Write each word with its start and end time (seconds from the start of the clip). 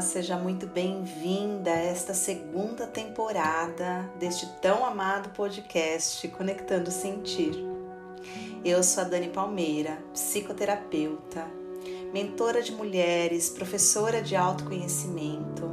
seja 0.00 0.34
muito 0.34 0.66
bem-vinda 0.66 1.70
a 1.70 1.78
esta 1.78 2.14
segunda 2.14 2.86
temporada 2.86 4.10
deste 4.18 4.46
tão 4.62 4.84
amado 4.86 5.28
podcast 5.30 6.26
Conectando 6.28 6.90
Sentir. 6.90 7.52
Eu 8.64 8.82
sou 8.82 9.04
a 9.04 9.06
Dani 9.06 9.28
Palmeira, 9.28 9.98
psicoterapeuta, 10.14 11.46
mentora 12.14 12.62
de 12.62 12.72
mulheres, 12.72 13.50
professora 13.50 14.22
de 14.22 14.34
autoconhecimento, 14.34 15.70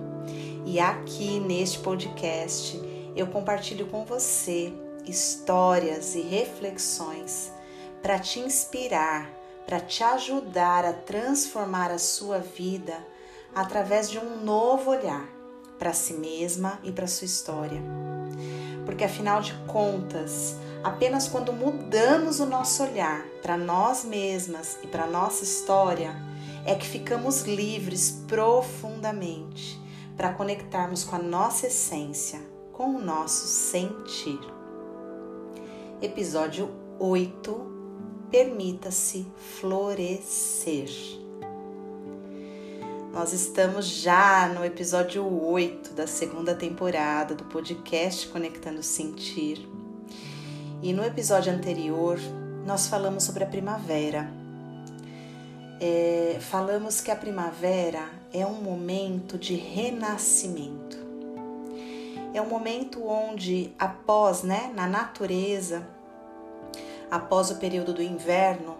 e 0.65 0.77
aqui 0.77 1.39
neste 1.39 1.79
podcast 1.79 2.81
eu 3.15 3.27
compartilho 3.27 3.87
com 3.87 4.03
você 4.03 4.73
histórias 5.05 6.15
e 6.15 6.21
reflexões 6.21 7.49
para 8.01 8.19
te 8.19 8.41
inspirar, 8.41 9.29
para 9.65 9.79
te 9.79 10.03
ajudar 10.03 10.83
a 10.83 10.91
transformar 10.91 11.91
a 11.91 11.97
sua 11.97 12.39
vida 12.39 12.97
através 13.57 14.07
de 14.07 14.19
um 14.19 14.43
novo 14.45 14.91
olhar 14.91 15.27
para 15.79 15.91
si 15.91 16.13
mesma 16.13 16.79
e 16.83 16.91
para 16.91 17.07
sua 17.07 17.25
história. 17.25 17.81
Porque 18.85 19.03
afinal 19.03 19.41
de 19.41 19.53
contas, 19.65 20.55
apenas 20.83 21.27
quando 21.27 21.51
mudamos 21.51 22.39
o 22.39 22.45
nosso 22.45 22.83
olhar 22.83 23.25
para 23.41 23.57
nós 23.57 24.05
mesmas 24.05 24.77
e 24.83 24.87
para 24.87 25.07
nossa 25.07 25.43
história 25.43 26.15
é 26.67 26.75
que 26.75 26.85
ficamos 26.85 27.41
livres 27.43 28.23
profundamente 28.27 29.81
para 30.15 30.33
conectarmos 30.33 31.03
com 31.03 31.15
a 31.15 31.19
nossa 31.19 31.65
essência, 31.65 32.39
com 32.73 32.95
o 32.95 33.01
nosso 33.01 33.47
sentir. 33.47 34.39
Episódio 35.99 36.69
8 36.99 37.75
Permita-se 38.29 39.25
florescer. 39.59 41.26
Nós 43.17 43.33
estamos 43.33 43.87
já 43.87 44.47
no 44.47 44.63
episódio 44.63 45.25
8 45.43 45.93
da 45.93 46.05
segunda 46.05 46.53
temporada 46.53 47.33
do 47.33 47.45
podcast 47.45 48.27
Conectando 48.27 48.83
Sentir. 48.83 49.67
E 50.83 50.93
no 50.93 51.03
episódio 51.03 51.51
anterior, 51.51 52.19
nós 52.63 52.85
falamos 52.85 53.23
sobre 53.23 53.43
a 53.43 53.47
primavera. 53.47 54.29
É, 55.81 56.37
falamos 56.39 57.01
que 57.01 57.09
a 57.09 57.15
primavera 57.15 58.07
é 58.31 58.45
um 58.45 58.61
momento 58.61 59.35
de 59.35 59.55
renascimento. 59.55 60.97
É 62.35 62.39
um 62.39 62.47
momento 62.47 63.03
onde, 63.03 63.73
após, 63.79 64.43
né, 64.43 64.71
na 64.75 64.85
natureza, 64.85 65.81
após 67.09 67.49
o 67.49 67.55
período 67.55 67.95
do 67.95 68.03
inverno, 68.03 68.77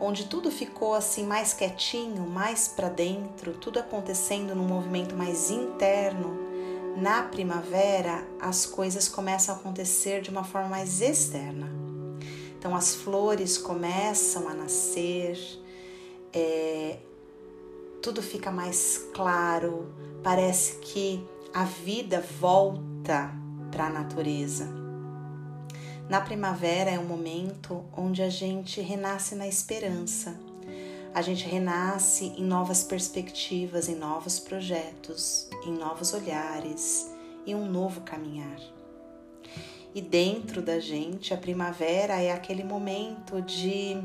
onde 0.00 0.26
tudo 0.26 0.50
ficou 0.50 0.94
assim 0.94 1.24
mais 1.24 1.52
quietinho, 1.52 2.26
mais 2.28 2.68
para 2.68 2.88
dentro, 2.88 3.52
tudo 3.52 3.78
acontecendo 3.78 4.54
num 4.54 4.66
movimento 4.66 5.14
mais 5.14 5.50
interno, 5.50 6.38
na 6.96 7.22
primavera 7.22 8.26
as 8.40 8.66
coisas 8.66 9.08
começam 9.08 9.54
a 9.54 9.58
acontecer 9.58 10.20
de 10.20 10.30
uma 10.30 10.44
forma 10.44 10.68
mais 10.68 11.00
externa. 11.00 11.68
Então 12.58 12.74
as 12.74 12.94
flores 12.94 13.58
começam 13.58 14.48
a 14.48 14.54
nascer, 14.54 15.38
é, 16.32 16.98
tudo 18.00 18.22
fica 18.22 18.50
mais 18.50 18.98
claro, 19.12 19.92
parece 20.22 20.76
que 20.76 21.26
a 21.52 21.64
vida 21.64 22.24
volta 22.40 23.32
para 23.70 23.86
a 23.86 23.90
natureza. 23.90 24.83
Na 26.08 26.20
primavera 26.20 26.90
é 26.90 26.98
um 26.98 27.06
momento 27.06 27.84
onde 27.96 28.22
a 28.22 28.28
gente 28.28 28.80
renasce 28.80 29.34
na 29.34 29.48
esperança. 29.48 30.38
A 31.14 31.22
gente 31.22 31.46
renasce 31.46 32.26
em 32.36 32.44
novas 32.44 32.82
perspectivas, 32.84 33.88
em 33.88 33.94
novos 33.94 34.38
projetos, 34.38 35.48
em 35.66 35.72
novos 35.72 36.12
olhares 36.12 37.10
e 37.46 37.54
um 37.54 37.64
novo 37.64 38.02
caminhar. 38.02 38.60
E 39.94 40.02
dentro 40.02 40.60
da 40.60 40.80
gente, 40.80 41.32
a 41.32 41.36
primavera 41.36 42.20
é 42.20 42.32
aquele 42.32 42.64
momento 42.64 43.40
de 43.40 43.96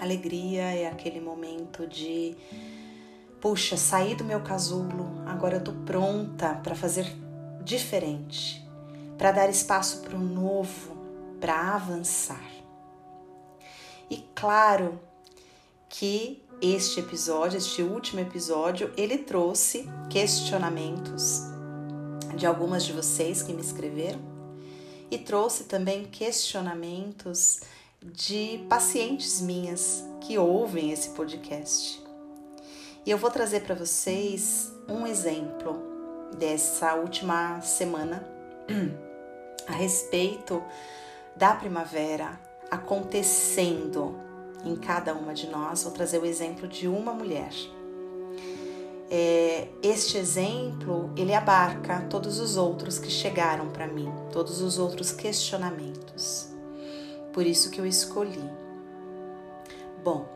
alegria, 0.00 0.62
é 0.62 0.88
aquele 0.88 1.20
momento 1.20 1.86
de 1.86 2.36
puxa, 3.40 3.76
saí 3.76 4.14
do 4.14 4.24
meu 4.24 4.40
casulo, 4.40 5.22
agora 5.26 5.56
eu 5.56 5.64
tô 5.64 5.72
pronta 5.72 6.54
para 6.54 6.74
fazer 6.74 7.06
diferente, 7.62 8.66
para 9.16 9.30
dar 9.30 9.48
espaço 9.48 10.00
para 10.00 10.16
o 10.16 10.18
novo, 10.18 10.87
para 11.40 11.74
avançar. 11.74 12.44
E 14.10 14.24
claro 14.34 14.98
que 15.88 16.42
este 16.60 17.00
episódio, 17.00 17.58
este 17.58 17.82
último 17.82 18.20
episódio, 18.20 18.92
ele 18.96 19.18
trouxe 19.18 19.88
questionamentos 20.10 21.42
de 22.36 22.46
algumas 22.46 22.84
de 22.84 22.92
vocês 22.92 23.42
que 23.42 23.52
me 23.52 23.60
escreveram 23.60 24.20
e 25.10 25.18
trouxe 25.18 25.64
também 25.64 26.04
questionamentos 26.04 27.60
de 28.02 28.64
pacientes 28.68 29.40
minhas 29.40 30.04
que 30.20 30.38
ouvem 30.38 30.92
esse 30.92 31.10
podcast. 31.10 32.02
E 33.04 33.10
eu 33.10 33.18
vou 33.18 33.30
trazer 33.30 33.60
para 33.60 33.74
vocês 33.74 34.70
um 34.88 35.06
exemplo 35.06 35.80
dessa 36.36 36.94
última 36.94 37.60
semana 37.62 38.26
a 39.66 39.72
respeito 39.72 40.62
da 41.38 41.54
primavera 41.54 42.38
acontecendo 42.68 44.18
em 44.64 44.74
cada 44.74 45.14
uma 45.14 45.32
de 45.32 45.46
nós. 45.46 45.84
Vou 45.84 45.92
trazer 45.92 46.18
o 46.18 46.26
exemplo 46.26 46.66
de 46.66 46.88
uma 46.88 47.12
mulher. 47.12 47.52
É, 49.10 49.68
este 49.82 50.18
exemplo 50.18 51.10
ele 51.16 51.32
abarca 51.32 52.02
todos 52.10 52.40
os 52.40 52.56
outros 52.56 52.98
que 52.98 53.08
chegaram 53.08 53.68
para 53.68 53.86
mim, 53.86 54.12
todos 54.32 54.60
os 54.60 54.78
outros 54.78 55.12
questionamentos. 55.12 56.48
Por 57.32 57.46
isso 57.46 57.70
que 57.70 57.80
eu 57.80 57.86
escolhi. 57.86 58.50
Bom, 60.02 60.26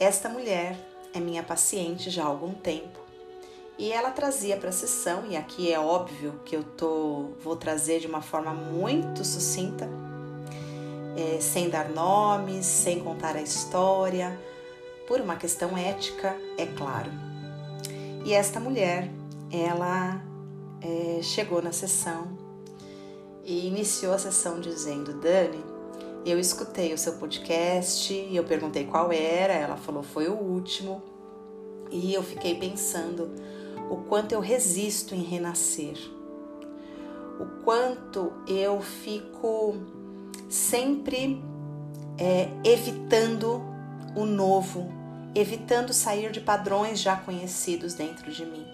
esta 0.00 0.30
mulher 0.30 0.76
é 1.12 1.20
minha 1.20 1.42
paciente 1.42 2.08
já 2.08 2.24
há 2.24 2.26
algum 2.26 2.54
tempo 2.54 2.98
e 3.78 3.92
ela 3.92 4.10
trazia 4.10 4.56
para 4.56 4.70
a 4.70 4.72
sessão 4.72 5.26
e 5.26 5.36
aqui 5.36 5.72
é 5.72 5.78
óbvio 5.78 6.40
que 6.44 6.56
eu 6.56 6.64
tô 6.64 7.30
vou 7.40 7.54
trazer 7.56 8.00
de 8.00 8.06
uma 8.06 8.22
forma 8.22 8.52
muito 8.52 9.24
sucinta 9.24 9.88
é, 11.16 11.40
sem 11.40 11.68
dar 11.68 11.88
nomes, 11.90 12.64
sem 12.66 13.00
contar 13.00 13.36
a 13.36 13.42
história, 13.42 14.38
por 15.06 15.20
uma 15.20 15.36
questão 15.36 15.76
ética, 15.76 16.36
é 16.56 16.66
claro. 16.66 17.10
E 18.24 18.32
esta 18.32 18.60
mulher, 18.60 19.10
ela 19.50 20.22
é, 20.80 21.20
chegou 21.22 21.60
na 21.60 21.72
sessão 21.72 22.38
e 23.44 23.66
iniciou 23.66 24.14
a 24.14 24.18
sessão 24.18 24.60
dizendo: 24.60 25.12
Dani, 25.14 25.62
eu 26.24 26.38
escutei 26.38 26.94
o 26.94 26.98
seu 26.98 27.14
podcast 27.14 28.12
e 28.12 28.36
eu 28.36 28.44
perguntei 28.44 28.84
qual 28.84 29.12
era, 29.12 29.52
ela 29.52 29.76
falou 29.76 30.02
foi 30.02 30.28
o 30.28 30.34
último, 30.34 31.02
e 31.90 32.14
eu 32.14 32.22
fiquei 32.22 32.54
pensando 32.54 33.30
o 33.90 33.96
quanto 34.08 34.32
eu 34.32 34.40
resisto 34.40 35.14
em 35.14 35.22
renascer, 35.22 35.98
o 37.40 37.64
quanto 37.64 38.32
eu 38.46 38.80
fico 38.80 39.74
sempre 40.52 41.42
é, 42.18 42.48
evitando 42.62 43.62
o 44.14 44.26
novo, 44.26 44.92
evitando 45.34 45.94
sair 45.94 46.30
de 46.30 46.42
padrões 46.42 47.00
já 47.00 47.16
conhecidos 47.16 47.94
dentro 47.94 48.30
de 48.30 48.44
mim. 48.44 48.66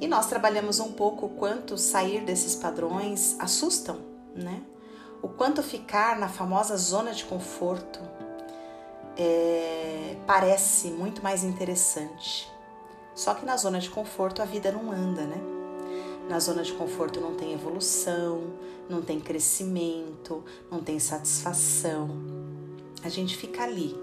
E 0.00 0.08
nós 0.08 0.26
trabalhamos 0.26 0.80
um 0.80 0.90
pouco 0.90 1.26
o 1.26 1.28
quanto 1.28 1.78
sair 1.78 2.24
desses 2.24 2.56
padrões 2.56 3.36
assustam, 3.38 4.00
né? 4.34 4.60
O 5.22 5.28
quanto 5.28 5.62
ficar 5.62 6.18
na 6.18 6.28
famosa 6.28 6.76
zona 6.76 7.12
de 7.12 7.24
conforto 7.24 8.00
é, 9.16 10.16
parece 10.26 10.88
muito 10.88 11.22
mais 11.22 11.44
interessante. 11.44 12.50
Só 13.14 13.34
que 13.34 13.46
na 13.46 13.56
zona 13.56 13.78
de 13.78 13.88
conforto 13.88 14.42
a 14.42 14.44
vida 14.44 14.72
não 14.72 14.90
anda, 14.90 15.22
né? 15.22 15.53
Na 16.28 16.40
zona 16.40 16.62
de 16.62 16.72
conforto 16.72 17.20
não 17.20 17.34
tem 17.34 17.52
evolução, 17.52 18.42
não 18.88 19.02
tem 19.02 19.20
crescimento, 19.20 20.42
não 20.70 20.82
tem 20.82 20.98
satisfação. 20.98 22.08
A 23.02 23.08
gente 23.08 23.36
fica 23.36 23.62
ali, 23.62 23.94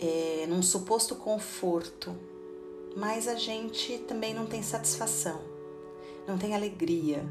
é, 0.00 0.46
num 0.48 0.62
suposto 0.62 1.14
conforto, 1.14 2.14
mas 2.96 3.28
a 3.28 3.34
gente 3.34 3.98
também 3.98 4.32
não 4.32 4.46
tem 4.46 4.62
satisfação, 4.62 5.40
não 6.26 6.38
tem 6.38 6.54
alegria, 6.54 7.24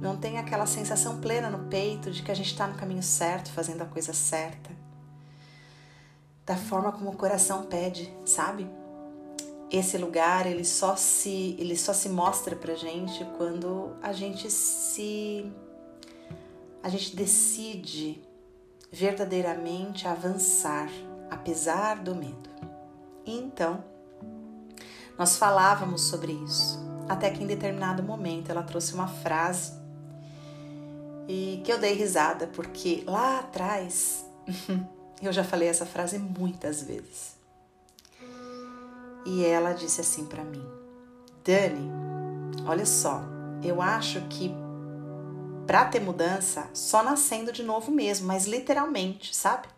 não 0.00 0.16
tem 0.16 0.38
aquela 0.38 0.66
sensação 0.66 1.20
plena 1.20 1.48
no 1.48 1.68
peito 1.68 2.10
de 2.10 2.22
que 2.22 2.30
a 2.30 2.34
gente 2.34 2.52
está 2.52 2.66
no 2.66 2.74
caminho 2.74 3.02
certo, 3.02 3.50
fazendo 3.50 3.82
a 3.82 3.86
coisa 3.86 4.12
certa, 4.12 4.70
da 6.44 6.56
forma 6.56 6.92
como 6.92 7.10
o 7.10 7.16
coração 7.16 7.64
pede, 7.64 8.12
sabe? 8.24 8.66
Esse 9.70 9.98
lugar 9.98 10.46
ele 10.46 10.64
só 10.64 10.96
se 10.96 11.56
ele 11.58 11.76
só 11.76 11.92
se 11.92 12.08
mostra 12.08 12.56
pra 12.56 12.74
gente 12.74 13.24
quando 13.36 13.94
a 14.02 14.12
gente 14.12 14.50
se 14.50 15.52
a 16.82 16.88
gente 16.88 17.14
decide 17.14 18.22
verdadeiramente 18.90 20.08
avançar 20.08 20.88
apesar 21.30 21.96
do 21.96 22.14
medo. 22.14 22.48
Então, 23.26 23.84
Nós 25.18 25.36
falávamos 25.36 26.02
sobre 26.02 26.32
isso, 26.32 26.78
até 27.08 27.28
que 27.30 27.42
em 27.42 27.46
determinado 27.46 28.04
momento 28.04 28.50
ela 28.50 28.62
trouxe 28.62 28.94
uma 28.94 29.08
frase 29.08 29.72
e 31.26 31.60
que 31.64 31.72
eu 31.72 31.78
dei 31.78 31.92
risada, 31.94 32.46
porque 32.46 33.02
lá 33.04 33.40
atrás 33.40 34.24
eu 35.20 35.32
já 35.32 35.42
falei 35.42 35.68
essa 35.68 35.84
frase 35.84 36.18
muitas 36.20 36.82
vezes. 36.84 37.37
E 39.28 39.44
ela 39.44 39.74
disse 39.74 40.00
assim 40.00 40.24
para 40.24 40.42
mim: 40.42 40.64
Dani, 41.44 41.92
olha 42.66 42.86
só, 42.86 43.20
eu 43.62 43.82
acho 43.82 44.22
que 44.22 44.50
para 45.66 45.84
ter 45.84 46.00
mudança, 46.00 46.66
só 46.72 47.02
nascendo 47.02 47.52
de 47.52 47.62
novo 47.62 47.92
mesmo, 47.92 48.26
mas 48.26 48.46
literalmente, 48.46 49.36
sabe? 49.36 49.68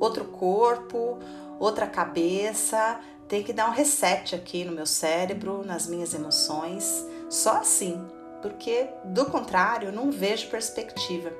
Outro 0.00 0.24
corpo, 0.24 1.20
outra 1.60 1.86
cabeça, 1.86 2.98
tem 3.28 3.44
que 3.44 3.52
dar 3.52 3.68
um 3.68 3.72
reset 3.72 4.34
aqui 4.34 4.64
no 4.64 4.72
meu 4.72 4.84
cérebro, 4.84 5.64
nas 5.64 5.86
minhas 5.86 6.12
emoções, 6.12 7.06
só 7.30 7.58
assim, 7.58 8.04
porque 8.42 8.88
do 9.04 9.26
contrário, 9.26 9.92
não 9.92 10.10
vejo 10.10 10.50
perspectiva. 10.50 11.32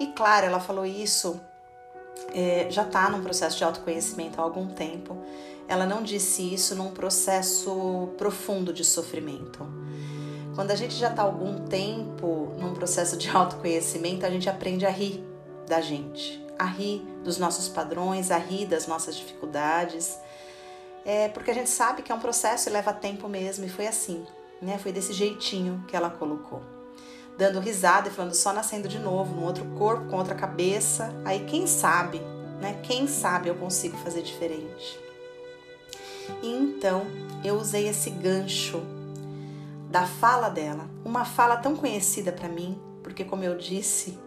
E 0.00 0.08
claro, 0.08 0.46
ela 0.46 0.58
falou 0.58 0.84
isso, 0.84 1.40
é, 2.34 2.66
já 2.68 2.82
está 2.82 3.08
num 3.08 3.22
processo 3.22 3.56
de 3.56 3.62
autoconhecimento 3.62 4.40
há 4.40 4.42
algum 4.42 4.66
tempo. 4.66 5.16
Ela 5.70 5.86
não 5.86 6.02
disse 6.02 6.52
isso 6.52 6.74
num 6.74 6.90
processo 6.90 8.08
profundo 8.18 8.72
de 8.72 8.84
sofrimento. 8.84 9.64
Quando 10.56 10.72
a 10.72 10.74
gente 10.74 10.96
já 10.96 11.10
está 11.10 11.22
algum 11.22 11.64
tempo 11.66 12.52
num 12.58 12.74
processo 12.74 13.16
de 13.16 13.28
autoconhecimento, 13.30 14.26
a 14.26 14.30
gente 14.30 14.50
aprende 14.50 14.84
a 14.84 14.90
rir 14.90 15.24
da 15.68 15.80
gente, 15.80 16.44
a 16.58 16.64
rir 16.64 17.06
dos 17.22 17.38
nossos 17.38 17.68
padrões, 17.68 18.32
a 18.32 18.36
rir 18.36 18.66
das 18.66 18.88
nossas 18.88 19.14
dificuldades. 19.14 20.18
É 21.04 21.28
porque 21.28 21.52
a 21.52 21.54
gente 21.54 21.70
sabe 21.70 22.02
que 22.02 22.10
é 22.10 22.14
um 22.16 22.20
processo 22.20 22.68
e 22.68 22.72
leva 22.72 22.92
tempo 22.92 23.28
mesmo, 23.28 23.64
e 23.64 23.68
foi 23.68 23.86
assim, 23.86 24.26
né? 24.60 24.76
Foi 24.76 24.90
desse 24.90 25.12
jeitinho 25.12 25.84
que 25.86 25.94
ela 25.94 26.10
colocou. 26.10 26.62
Dando 27.38 27.60
risada 27.60 28.08
e 28.08 28.10
falando 28.10 28.34
só 28.34 28.52
nascendo 28.52 28.88
de 28.88 28.98
novo, 28.98 29.36
num 29.36 29.44
outro 29.44 29.64
corpo, 29.78 30.10
com 30.10 30.16
outra 30.16 30.34
cabeça. 30.34 31.14
Aí 31.24 31.44
quem 31.44 31.68
sabe, 31.68 32.18
né? 32.60 32.80
Quem 32.82 33.06
sabe 33.06 33.48
eu 33.48 33.54
consigo 33.54 33.96
fazer 33.98 34.22
diferente. 34.22 35.09
E 36.42 36.48
então 36.48 37.06
eu 37.44 37.56
usei 37.56 37.88
esse 37.88 38.10
gancho 38.10 38.82
da 39.90 40.06
fala 40.06 40.48
dela, 40.48 40.88
uma 41.04 41.24
fala 41.24 41.56
tão 41.56 41.74
conhecida 41.74 42.30
para 42.30 42.48
mim, 42.48 42.80
porque 43.02 43.24
como 43.24 43.42
eu 43.42 43.56
disse, 43.56 44.18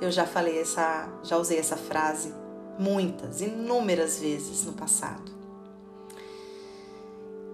eu 0.00 0.10
já 0.10 0.26
falei 0.26 0.58
essa, 0.58 1.08
já 1.22 1.36
usei 1.36 1.58
essa 1.58 1.76
frase 1.76 2.32
muitas, 2.78 3.40
inúmeras 3.40 4.18
vezes 4.18 4.64
no 4.64 4.72
passado. 4.72 5.30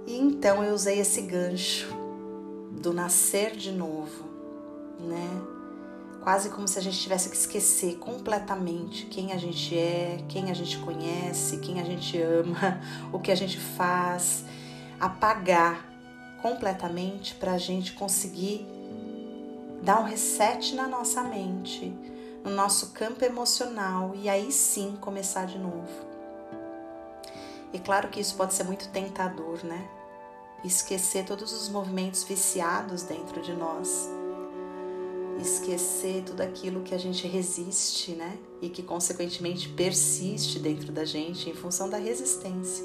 E 0.06 0.16
então 0.16 0.62
eu 0.62 0.72
usei 0.72 1.00
esse 1.00 1.22
gancho 1.22 1.88
do 2.70 2.92
nascer 2.92 3.56
de 3.56 3.72
novo, 3.72 4.24
né? 5.00 5.55
Quase 6.26 6.50
como 6.50 6.66
se 6.66 6.76
a 6.76 6.82
gente 6.82 6.98
tivesse 6.98 7.30
que 7.30 7.36
esquecer 7.36 7.98
completamente 7.98 9.06
quem 9.06 9.30
a 9.30 9.36
gente 9.36 9.78
é, 9.78 10.24
quem 10.28 10.50
a 10.50 10.54
gente 10.54 10.76
conhece, 10.78 11.58
quem 11.58 11.80
a 11.80 11.84
gente 11.84 12.20
ama, 12.20 12.80
o 13.14 13.20
que 13.20 13.30
a 13.30 13.34
gente 13.36 13.60
faz, 13.60 14.44
apagar 14.98 15.86
completamente 16.42 17.32
para 17.36 17.52
a 17.52 17.58
gente 17.58 17.92
conseguir 17.92 18.66
dar 19.84 20.00
um 20.00 20.02
reset 20.02 20.74
na 20.74 20.88
nossa 20.88 21.22
mente, 21.22 21.94
no 22.42 22.50
nosso 22.50 22.88
campo 22.88 23.24
emocional 23.24 24.12
e 24.16 24.28
aí 24.28 24.50
sim 24.50 24.98
começar 25.00 25.46
de 25.46 25.60
novo. 25.60 25.86
E 27.72 27.78
claro 27.78 28.08
que 28.08 28.18
isso 28.18 28.34
pode 28.34 28.52
ser 28.52 28.64
muito 28.64 28.88
tentador, 28.88 29.64
né? 29.64 29.88
Esquecer 30.64 31.24
todos 31.24 31.52
os 31.52 31.68
movimentos 31.68 32.24
viciados 32.24 33.04
dentro 33.04 33.40
de 33.40 33.52
nós. 33.52 34.15
Esquecer 35.40 36.22
tudo 36.24 36.40
aquilo 36.40 36.82
que 36.82 36.94
a 36.94 36.98
gente 36.98 37.26
resiste, 37.26 38.12
né? 38.12 38.38
E 38.60 38.68
que 38.68 38.82
consequentemente 38.82 39.68
persiste 39.68 40.58
dentro 40.58 40.92
da 40.92 41.04
gente 41.04 41.50
em 41.50 41.54
função 41.54 41.88
da 41.88 41.98
resistência. 41.98 42.84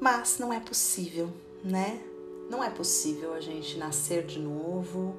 Mas 0.00 0.38
não 0.38 0.52
é 0.52 0.60
possível 0.60 1.32
né? 1.64 1.98
Não 2.50 2.62
é 2.62 2.68
possível 2.68 3.32
a 3.32 3.40
gente 3.40 3.78
nascer 3.78 4.26
de 4.26 4.38
novo 4.38 5.16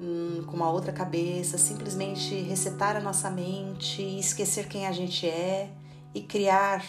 hum, 0.00 0.42
com 0.46 0.56
uma 0.56 0.70
outra 0.70 0.90
cabeça, 0.90 1.58
simplesmente 1.58 2.34
resetar 2.34 2.96
a 2.96 3.00
nossa 3.00 3.30
mente, 3.30 4.02
esquecer 4.18 4.66
quem 4.66 4.86
a 4.86 4.92
gente 4.92 5.28
é 5.28 5.70
e 6.14 6.22
criar 6.22 6.84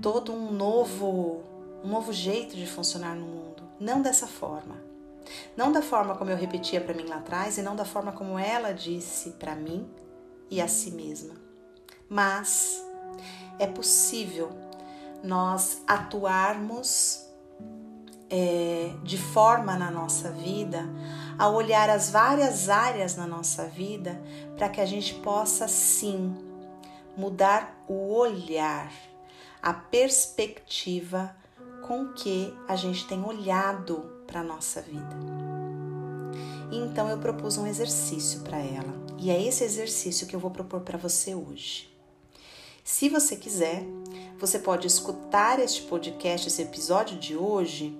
todo 0.00 0.32
um 0.32 0.52
novo, 0.52 1.42
um 1.82 1.88
novo 1.88 2.12
jeito 2.12 2.54
de 2.54 2.66
funcionar 2.66 3.16
no 3.16 3.26
mundo. 3.26 3.62
Não 3.80 4.00
dessa 4.00 4.28
forma. 4.28 4.85
Não 5.56 5.72
da 5.72 5.82
forma 5.82 6.16
como 6.16 6.30
eu 6.30 6.36
repetia 6.36 6.80
para 6.80 6.94
mim 6.94 7.04
lá 7.04 7.16
atrás 7.16 7.58
e 7.58 7.62
não 7.62 7.76
da 7.76 7.84
forma 7.84 8.12
como 8.12 8.38
ela 8.38 8.72
disse 8.72 9.30
para 9.32 9.54
mim 9.54 9.88
e 10.50 10.60
a 10.60 10.68
si 10.68 10.90
mesma. 10.90 11.34
Mas 12.08 12.82
é 13.58 13.66
possível 13.66 14.50
nós 15.22 15.82
atuarmos 15.86 17.24
é, 18.28 18.92
de 19.02 19.18
forma 19.18 19.76
na 19.76 19.90
nossa 19.90 20.30
vida, 20.30 20.88
a 21.38 21.48
olhar 21.48 21.88
as 21.90 22.10
várias 22.10 22.68
áreas 22.68 23.16
na 23.16 23.26
nossa 23.26 23.64
vida, 23.66 24.20
para 24.56 24.68
que 24.68 24.80
a 24.80 24.86
gente 24.86 25.14
possa 25.14 25.68
sim 25.68 26.34
mudar 27.16 27.84
o 27.88 28.14
olhar, 28.14 28.92
a 29.62 29.72
perspectiva 29.72 31.34
com 31.86 32.12
que 32.12 32.56
a 32.68 32.76
gente 32.76 33.06
tem 33.06 33.24
olhado 33.24 34.15
para 34.36 34.40
a 34.42 34.44
nossa 34.44 34.82
vida. 34.82 35.16
Então 36.70 37.08
eu 37.08 37.16
propus 37.16 37.56
um 37.56 37.66
exercício 37.66 38.40
para 38.40 38.58
ela, 38.58 38.94
e 39.18 39.30
é 39.30 39.42
esse 39.42 39.64
exercício 39.64 40.26
que 40.26 40.36
eu 40.36 40.40
vou 40.40 40.50
propor 40.50 40.80
para 40.80 40.98
você 40.98 41.34
hoje. 41.34 41.88
Se 42.84 43.08
você 43.08 43.34
quiser, 43.34 43.82
você 44.38 44.58
pode 44.58 44.86
escutar 44.86 45.58
este 45.58 45.82
podcast, 45.82 46.48
esse 46.48 46.60
episódio 46.60 47.18
de 47.18 47.34
hoje, 47.34 47.98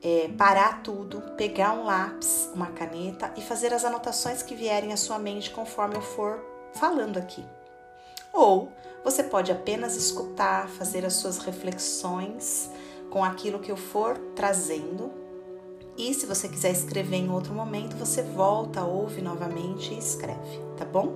é, 0.00 0.28
parar 0.38 0.84
tudo, 0.84 1.20
pegar 1.36 1.72
um 1.72 1.84
lápis, 1.84 2.48
uma 2.54 2.68
caneta 2.68 3.34
e 3.36 3.42
fazer 3.42 3.74
as 3.74 3.84
anotações 3.84 4.44
que 4.44 4.54
vierem 4.54 4.92
à 4.92 4.96
sua 4.96 5.18
mente 5.18 5.50
conforme 5.50 5.96
eu 5.96 6.02
for 6.02 6.38
falando 6.74 7.18
aqui. 7.18 7.44
Ou 8.32 8.70
você 9.02 9.24
pode 9.24 9.50
apenas 9.50 9.96
escutar, 9.96 10.68
fazer 10.68 11.04
as 11.04 11.14
suas 11.14 11.38
reflexões 11.38 12.70
com 13.10 13.24
aquilo 13.24 13.58
que 13.58 13.70
eu 13.70 13.76
for 13.76 14.16
trazendo. 14.34 15.12
E 15.96 16.14
se 16.14 16.26
você 16.26 16.48
quiser 16.48 16.70
escrever 16.70 17.16
em 17.16 17.30
outro 17.30 17.52
momento, 17.52 17.96
você 17.96 18.22
volta, 18.22 18.84
ouve 18.84 19.20
novamente 19.20 19.92
e 19.92 19.98
escreve, 19.98 20.60
tá 20.76 20.84
bom? 20.84 21.14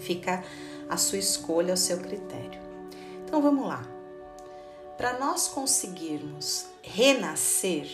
Fica 0.00 0.44
a 0.88 0.96
sua 0.96 1.18
escolha, 1.18 1.74
o 1.74 1.76
seu 1.76 1.98
critério. 1.98 2.60
Então 3.24 3.40
vamos 3.42 3.66
lá. 3.66 3.86
Para 4.96 5.18
nós 5.18 5.48
conseguirmos 5.48 6.66
renascer, 6.82 7.86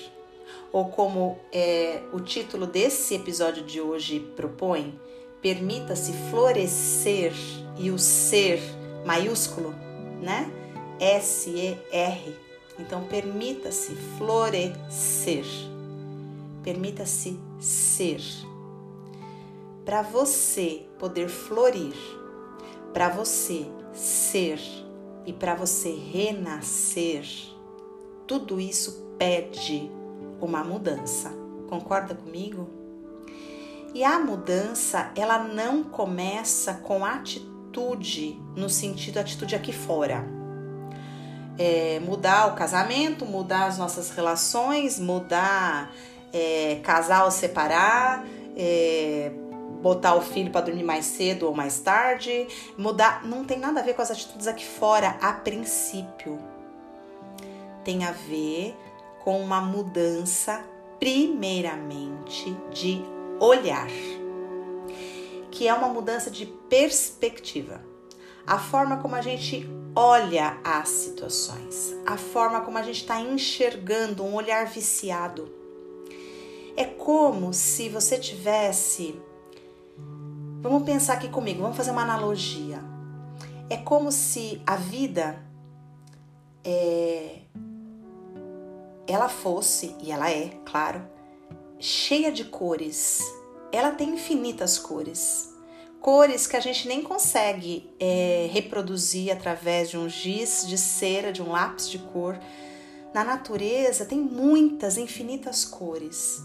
ou 0.72 0.86
como 0.86 1.38
é, 1.52 2.00
o 2.12 2.20
título 2.20 2.66
desse 2.66 3.14
episódio 3.14 3.62
de 3.64 3.80
hoje 3.80 4.20
propõe, 4.36 4.98
permita-se 5.42 6.12
florescer 6.30 7.32
e 7.76 7.90
o 7.90 7.98
ser 7.98 8.60
maiúsculo, 9.04 9.74
né? 10.22 10.50
S-E-R. 11.00 12.36
Então, 12.78 13.04
permita-se 13.04 13.94
florescer. 14.16 15.44
Permita-se 16.62 17.38
ser. 17.58 18.20
Para 19.84 20.02
você 20.02 20.86
poder 20.98 21.28
florir, 21.28 21.96
para 22.92 23.08
você 23.08 23.66
ser 23.92 24.60
e 25.26 25.32
para 25.32 25.54
você 25.54 25.90
renascer, 25.90 27.24
tudo 28.26 28.60
isso 28.60 29.14
pede 29.18 29.90
uma 30.40 30.62
mudança. 30.62 31.30
Concorda 31.68 32.14
comigo? 32.14 32.68
E 33.94 34.04
a 34.04 34.18
mudança, 34.18 35.12
ela 35.14 35.38
não 35.38 35.84
começa 35.84 36.74
com 36.74 37.04
atitude, 37.04 38.40
no 38.56 38.68
sentido 38.68 39.18
atitude 39.18 39.54
aqui 39.54 39.72
fora. 39.72 40.24
É, 41.58 42.00
mudar 42.00 42.46
o 42.48 42.54
casamento, 42.54 43.26
mudar 43.26 43.66
as 43.66 43.76
nossas 43.76 44.10
relações, 44.10 44.98
mudar 44.98 45.92
é, 46.32 46.80
casar 46.82 47.24
ou 47.24 47.30
separar, 47.30 48.24
é, 48.56 49.30
botar 49.82 50.14
o 50.14 50.22
filho 50.22 50.50
para 50.50 50.62
dormir 50.62 50.84
mais 50.84 51.04
cedo 51.04 51.46
ou 51.46 51.54
mais 51.54 51.80
tarde, 51.80 52.46
mudar, 52.78 53.24
não 53.24 53.44
tem 53.44 53.58
nada 53.58 53.80
a 53.80 53.82
ver 53.82 53.94
com 53.94 54.02
as 54.02 54.10
atitudes 54.10 54.46
aqui 54.46 54.64
fora 54.64 55.18
a 55.20 55.32
princípio. 55.32 56.38
Tem 57.84 58.04
a 58.04 58.12
ver 58.12 58.76
com 59.24 59.40
uma 59.40 59.60
mudança 59.60 60.64
primeiramente 60.98 62.56
de 62.72 63.02
olhar, 63.40 63.88
que 65.50 65.66
é 65.66 65.74
uma 65.74 65.88
mudança 65.88 66.30
de 66.30 66.46
perspectiva. 66.46 67.82
A 68.46 68.58
forma 68.58 68.98
como 68.98 69.16
a 69.16 69.20
gente 69.20 69.68
olha 69.94 70.58
as 70.64 70.88
situações, 70.88 71.94
a 72.06 72.16
forma 72.16 72.60
como 72.60 72.78
a 72.78 72.82
gente 72.82 73.00
está 73.00 73.20
enxergando, 73.20 74.24
um 74.24 74.34
olhar 74.34 74.66
viciado. 74.66 75.61
É 76.76 76.84
como 76.84 77.52
se 77.52 77.88
você 77.88 78.18
tivesse. 78.18 79.20
Vamos 80.60 80.84
pensar 80.84 81.14
aqui 81.14 81.28
comigo, 81.28 81.62
vamos 81.62 81.76
fazer 81.76 81.90
uma 81.90 82.02
analogia. 82.02 82.80
É 83.68 83.76
como 83.76 84.12
se 84.12 84.62
a 84.66 84.76
vida 84.76 85.42
é, 86.64 87.40
ela 89.06 89.28
fosse, 89.28 89.96
e 90.00 90.12
ela 90.12 90.30
é, 90.30 90.50
claro, 90.64 91.02
cheia 91.78 92.30
de 92.30 92.44
cores. 92.44 93.20
Ela 93.72 93.90
tem 93.90 94.10
infinitas 94.10 94.78
cores 94.78 95.52
cores 96.02 96.48
que 96.48 96.56
a 96.56 96.60
gente 96.60 96.88
nem 96.88 97.00
consegue 97.00 97.88
é, 97.98 98.50
reproduzir 98.52 99.32
através 99.32 99.88
de 99.88 99.96
um 99.96 100.08
giz 100.08 100.66
de 100.66 100.76
cera, 100.76 101.32
de 101.32 101.40
um 101.40 101.52
lápis 101.52 101.88
de 101.88 101.98
cor. 101.98 102.38
Na 103.14 103.22
natureza 103.22 104.04
tem 104.04 104.18
muitas, 104.18 104.98
infinitas 104.98 105.64
cores. 105.64 106.42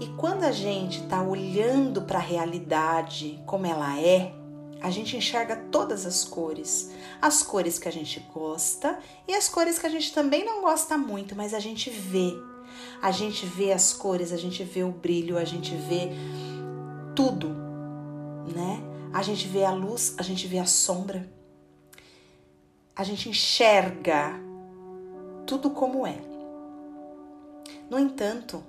E 0.00 0.06
quando 0.16 0.44
a 0.44 0.52
gente 0.52 1.02
está 1.02 1.22
olhando 1.22 2.02
para 2.02 2.18
a 2.18 2.22
realidade 2.22 3.42
como 3.46 3.66
ela 3.66 3.98
é, 3.98 4.34
a 4.80 4.90
gente 4.90 5.16
enxerga 5.16 5.56
todas 5.70 6.04
as 6.04 6.24
cores. 6.24 6.90
As 7.22 7.42
cores 7.42 7.78
que 7.78 7.88
a 7.88 7.92
gente 7.92 8.20
gosta 8.32 8.98
e 9.26 9.34
as 9.34 9.48
cores 9.48 9.78
que 9.78 9.86
a 9.86 9.90
gente 9.90 10.12
também 10.12 10.44
não 10.44 10.62
gosta 10.62 10.98
muito, 10.98 11.34
mas 11.34 11.54
a 11.54 11.60
gente 11.60 11.90
vê. 11.90 12.34
A 13.00 13.10
gente 13.10 13.46
vê 13.46 13.72
as 13.72 13.92
cores, 13.92 14.32
a 14.32 14.36
gente 14.36 14.64
vê 14.64 14.82
o 14.82 14.90
brilho, 14.90 15.38
a 15.38 15.44
gente 15.44 15.74
vê 15.74 16.10
tudo 17.14 17.64
né? 18.52 18.82
A 19.12 19.22
gente 19.22 19.46
vê 19.46 19.64
a 19.64 19.70
luz, 19.70 20.14
a 20.18 20.22
gente 20.22 20.46
vê 20.46 20.58
a 20.58 20.66
sombra. 20.66 21.28
A 22.96 23.04
gente 23.04 23.28
enxerga 23.28 24.34
tudo 25.46 25.70
como 25.70 26.06
é. 26.06 26.18
No 27.88 27.98
entanto, 27.98 28.62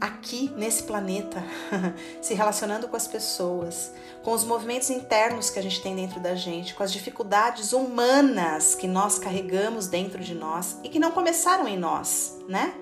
aqui 0.00 0.52
nesse 0.56 0.82
planeta, 0.82 1.42
se 2.20 2.34
relacionando 2.34 2.88
com 2.88 2.96
as 2.96 3.06
pessoas, 3.06 3.92
com 4.22 4.32
os 4.32 4.44
movimentos 4.44 4.90
internos 4.90 5.50
que 5.50 5.58
a 5.58 5.62
gente 5.62 5.80
tem 5.80 5.96
dentro 5.96 6.20
da 6.20 6.34
gente, 6.34 6.74
com 6.74 6.82
as 6.82 6.92
dificuldades 6.92 7.72
humanas 7.72 8.74
que 8.74 8.86
nós 8.86 9.18
carregamos 9.18 9.86
dentro 9.86 10.22
de 10.22 10.34
nós 10.34 10.78
e 10.84 10.88
que 10.88 10.98
não 10.98 11.10
começaram 11.10 11.66
em 11.66 11.78
nós, 11.78 12.36
né? 12.48 12.74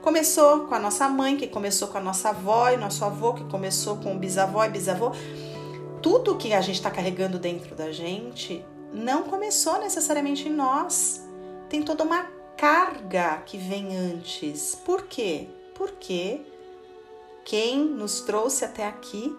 Começou 0.00 0.66
com 0.66 0.74
a 0.74 0.78
nossa 0.78 1.08
mãe, 1.08 1.36
que 1.36 1.46
começou 1.46 1.88
com 1.88 1.96
a 1.96 2.00
nossa 2.00 2.28
avó 2.28 2.68
e 2.68 2.76
nosso 2.76 3.04
avô, 3.04 3.32
que 3.32 3.44
começou 3.44 3.96
com 3.96 4.14
o 4.14 4.18
bisavó 4.18 4.62
e 4.64 4.68
bisavô. 4.68 5.12
Tudo 6.02 6.36
que 6.36 6.52
a 6.52 6.60
gente 6.60 6.76
está 6.76 6.90
carregando 6.90 7.38
dentro 7.38 7.74
da 7.74 7.90
gente 7.90 8.62
não 8.92 9.22
começou 9.22 9.78
necessariamente 9.78 10.46
em 10.46 10.52
nós. 10.52 11.26
Tem 11.70 11.82
toda 11.82 12.04
uma 12.04 12.26
carga 12.54 13.42
que 13.46 13.56
vem 13.56 13.96
antes. 13.96 14.74
Por 14.74 15.04
quê? 15.04 15.48
Porque 15.74 16.42
quem 17.44 17.84
nos 17.84 18.20
trouxe 18.20 18.64
até 18.64 18.86
aqui, 18.86 19.36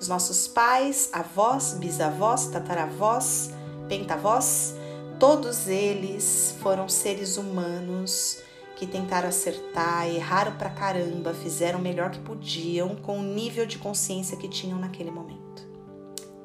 os 0.00 0.06
nossos 0.06 0.46
pais, 0.46 1.10
avós, 1.12 1.74
bisavós, 1.74 2.46
tataravós, 2.46 3.50
pentavós, 3.88 4.74
todos 5.18 5.66
eles 5.66 6.54
foram 6.62 6.88
seres 6.88 7.36
humanos 7.36 8.38
que 8.76 8.86
tentaram 8.86 9.28
acertar, 9.28 10.06
erraram 10.06 10.56
pra 10.56 10.70
caramba, 10.70 11.34
fizeram 11.34 11.80
o 11.80 11.82
melhor 11.82 12.10
que 12.10 12.20
podiam 12.20 12.94
com 12.94 13.18
o 13.18 13.22
nível 13.22 13.66
de 13.66 13.78
consciência 13.78 14.36
que 14.36 14.48
tinham 14.48 14.78
naquele 14.78 15.10
momento. 15.10 15.66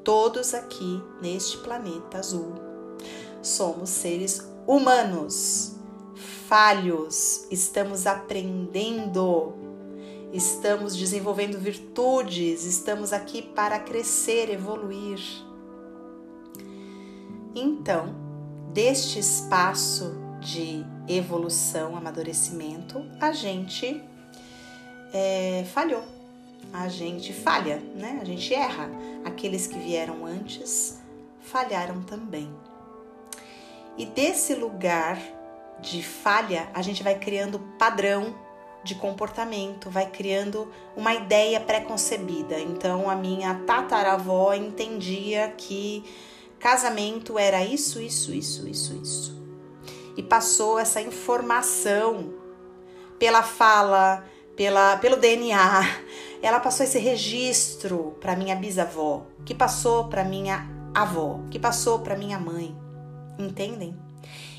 Todos 0.04 0.56
aqui 0.56 1.02
neste 1.22 1.60
planeta 1.60 2.18
azul 2.18 2.56
somos 3.44 3.90
seres 3.90 4.42
humanos, 4.66 5.76
falhos, 6.48 7.46
estamos 7.52 8.08
aprendendo, 8.08 9.54
estamos 10.34 10.96
desenvolvendo 10.98 11.60
virtudes, 11.60 12.66
estamos 12.66 13.14
aqui 13.14 13.42
para 13.42 13.80
crescer, 13.80 14.50
evoluir. 14.50 15.20
Então, 17.56 18.16
deste 18.74 19.20
espaço 19.20 20.16
de 20.40 20.84
evolução, 21.08 21.96
amadurecimento, 21.96 23.06
a 23.22 23.32
gente 23.32 24.02
é, 25.14 25.64
falhou, 25.72 26.04
a 26.74 26.90
gente 26.90 27.32
falha, 27.32 27.78
né? 27.96 28.18
A 28.20 28.26
gente 28.26 28.52
erra. 28.54 28.90
Aqueles 29.24 29.68
que 29.68 29.78
vieram 29.78 30.26
antes 30.26 31.00
falharam 31.40 32.02
também. 32.02 32.52
E 33.96 34.06
desse 34.08 34.56
lugar 34.56 35.20
de 35.80 36.02
falha, 36.02 36.68
a 36.74 36.82
gente 36.82 37.04
vai 37.04 37.20
criando 37.20 37.60
padrão 37.78 38.36
de 38.84 38.96
comportamento, 38.96 39.90
vai 39.90 40.08
criando 40.10 40.72
uma 40.96 41.14
ideia 41.14 41.60
pré-concebida. 41.60 42.60
Então, 42.60 43.10
a 43.10 43.16
minha 43.16 43.56
tataravó 43.66 44.54
entendia 44.54 45.54
que 45.58 46.04
casamento 46.60 47.40
era 47.40 47.64
isso, 47.64 48.02
isso, 48.02 48.34
isso, 48.34 48.68
isso, 48.68 48.94
isso 48.96 49.44
e 50.16 50.22
passou 50.22 50.80
essa 50.80 51.02
informação 51.02 52.34
pela 53.18 53.44
fala, 53.44 54.26
pela, 54.56 54.98
pelo 54.98 55.18
DNA. 55.18 55.82
Ela 56.42 56.60
passou 56.60 56.86
esse 56.86 57.00
registro 57.00 58.18
para 58.20 58.36
minha 58.36 58.56
bisavó, 58.56 59.26
que 59.46 59.56
passou 59.56 60.10
para 60.10 60.24
minha 60.24 60.68
avó, 60.94 61.40
que 61.50 61.58
passou 61.58 62.00
para 62.00 62.16
minha 62.16 62.38
mãe. 62.38 62.78
Entendem? 63.40 63.98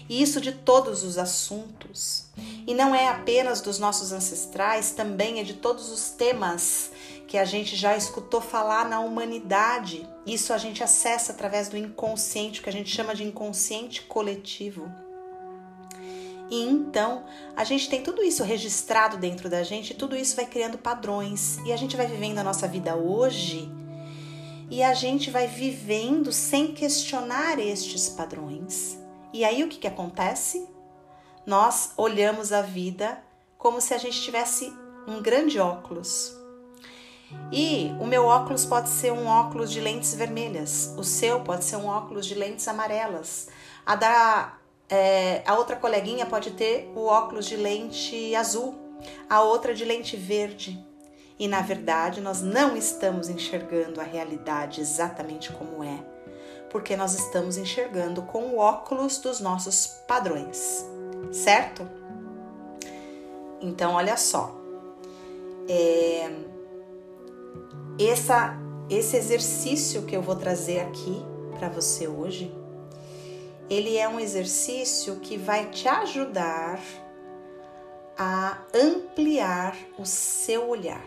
E 0.09 0.23
isso 0.23 0.41
de 0.41 0.53
todos 0.53 1.03
os 1.03 1.17
assuntos. 1.17 2.27
E 2.67 2.75
não 2.75 2.95
é 2.95 3.09
apenas 3.09 3.61
dos 3.61 3.79
nossos 3.79 4.13
ancestrais, 4.13 4.93
também 4.93 5.41
é 5.41 5.43
de 5.43 5.55
todos 5.55 5.91
os 5.91 6.11
temas 6.11 6.91
que 7.27 7.39
a 7.39 7.45
gente 7.45 7.75
já 7.75 7.97
escutou 7.97 8.41
falar 8.41 8.89
na 8.89 9.01
humanidade. 9.01 10.07
Isso 10.27 10.53
a 10.53 10.59
gente 10.59 10.85
acessa 10.85 11.33
através 11.33 11.69
do 11.69 11.77
inconsciente, 11.77 12.61
que 12.63 12.69
a 12.69 12.73
gente 12.73 12.91
chama 12.91 13.15
de 13.15 13.25
inconsciente 13.25 14.03
coletivo. 14.03 14.91
E 16.51 16.63
então 16.63 17.25
a 17.57 17.65
gente 17.65 17.89
tem 17.89 18.03
tudo 18.03 18.23
isso 18.23 18.45
registrado 18.45 19.17
dentro 19.17 19.49
da 19.49 19.63
gente, 19.63 19.95
tudo 19.95 20.15
isso 20.15 20.37
vai 20.37 20.47
criando 20.47 20.77
padrões 20.77 21.59
e 21.65 21.73
a 21.73 21.77
gente 21.77 21.97
vai 21.97 22.07
vivendo 22.07 22.39
a 22.39 22.45
nossa 22.45 22.69
vida 22.69 22.95
hoje 22.95 23.71
e 24.71 24.83
a 24.83 24.93
gente 24.93 25.31
vai 25.31 25.47
vivendo 25.47 26.33
sem 26.33 26.73
questionar 26.73 27.59
estes 27.59 28.09
padrões. 28.09 29.04
E 29.35 29.45
aí 29.45 29.65
o 29.65 29.69
que, 29.69 29.79
que 29.79 29.89
acontece? 29.89 30.65
Nós 31.45 31.91
olhamos 31.97 32.53
a 32.53 32.63
vida 32.63 33.21
como 33.59 33.81
se 33.81 33.93
a 33.93 33.99
gente 33.99 34.23
tivesse 34.23 34.73
um 35.09 35.21
grande 35.21 35.59
óculos. 35.59 36.33
E 37.51 37.91
o 37.99 38.07
meu 38.07 38.27
óculos 38.27 38.65
pode 38.65 38.89
ser 38.89 39.13
um 39.13 39.27
óculos 39.27 39.73
de 39.73 39.81
lentes 39.81 40.15
vermelhas, 40.15 40.95
o 40.97 41.03
seu 41.03 41.41
pode 41.41 41.65
ser 41.65 41.75
um 41.75 41.89
óculos 41.89 42.27
de 42.27 42.37
lentes 42.37 42.69
amarelas. 42.69 43.49
A 43.85 43.97
da 43.97 44.57
é, 44.89 45.43
a 45.45 45.57
outra 45.59 45.75
coleguinha 45.75 46.27
pode 46.27 46.53
ter 46.53 46.93
o 46.95 47.07
óculos 47.07 47.47
de 47.47 47.57
lente 47.57 48.37
azul, 48.37 48.79
a 49.29 49.43
outra 49.43 49.75
de 49.75 49.85
lente 49.85 50.17
verde. 50.17 50.79
E 51.37 51.49
na 51.49 51.61
verdade, 51.61 52.21
nós 52.21 52.41
não 52.41 52.77
estamos 52.77 53.29
enxergando 53.29 54.01
a 54.01 54.05
realidade 54.05 54.81
exatamente 54.81 55.53
como 55.53 55.83
é, 55.83 56.14
porque 56.75 56.97
nós 56.97 57.15
estamos 57.15 57.57
enxergando 57.57 58.21
com 58.23 58.47
o 58.47 58.59
óculos 58.59 59.19
dos 59.19 59.39
nossos 59.39 59.87
padrões, 60.09 60.85
certo? 61.31 61.89
Então, 63.61 63.93
olha 63.95 64.17
só, 64.17 64.53
é, 65.69 66.33
essa, 67.97 68.57
esse 68.91 69.17
exercício 69.17 70.03
que 70.03 70.17
eu 70.17 70.21
vou 70.21 70.35
trazer 70.35 70.81
aqui 70.81 71.25
para 71.57 71.69
você 71.69 72.09
hoje 72.09 72.53
ele 73.71 73.97
é 73.97 74.09
um 74.09 74.19
exercício 74.19 75.21
que 75.21 75.37
vai 75.37 75.71
te 75.71 75.87
ajudar 75.87 76.81
a 78.19 78.59
ampliar 78.75 79.77
o 79.97 80.05
seu 80.05 80.69
olhar. 80.69 81.07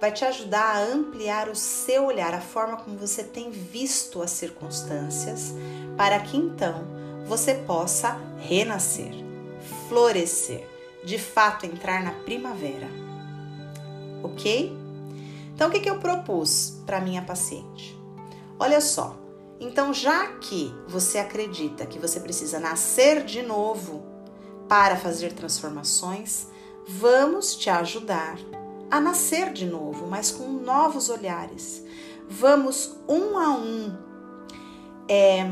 Vai 0.00 0.12
te 0.12 0.24
ajudar 0.24 0.76
a 0.76 0.84
ampliar 0.84 1.48
o 1.48 1.56
seu 1.56 2.06
olhar, 2.06 2.32
a 2.32 2.40
forma 2.40 2.76
como 2.76 2.96
você 2.96 3.24
tem 3.24 3.50
visto 3.50 4.22
as 4.22 4.30
circunstâncias, 4.30 5.52
para 5.96 6.20
que 6.20 6.36
então 6.36 6.84
você 7.26 7.54
possa 7.54 8.16
renascer, 8.38 9.12
florescer, 9.88 10.66
de 11.04 11.18
fato 11.18 11.66
entrar 11.66 12.02
na 12.02 12.12
primavera. 12.12 12.88
Ok? 14.22 14.76
Então, 15.54 15.68
o 15.68 15.70
que, 15.72 15.80
que 15.80 15.90
eu 15.90 15.98
propus 15.98 16.80
para 16.86 17.00
minha 17.00 17.22
paciente? 17.22 17.98
Olha 18.58 18.80
só, 18.80 19.16
então, 19.60 19.92
já 19.92 20.28
que 20.38 20.72
você 20.86 21.18
acredita 21.18 21.84
que 21.84 21.98
você 21.98 22.20
precisa 22.20 22.60
nascer 22.60 23.24
de 23.24 23.42
novo 23.42 24.04
para 24.68 24.96
fazer 24.96 25.32
transformações, 25.32 26.46
vamos 26.86 27.56
te 27.56 27.68
ajudar 27.68 28.38
a 28.90 29.00
nascer 29.00 29.52
de 29.52 29.66
novo, 29.66 30.06
mas 30.06 30.30
com 30.30 30.48
novos 30.48 31.08
olhares. 31.10 31.84
Vamos 32.28 32.96
um 33.08 33.38
a 33.38 33.50
um 33.50 33.96
é, 35.08 35.46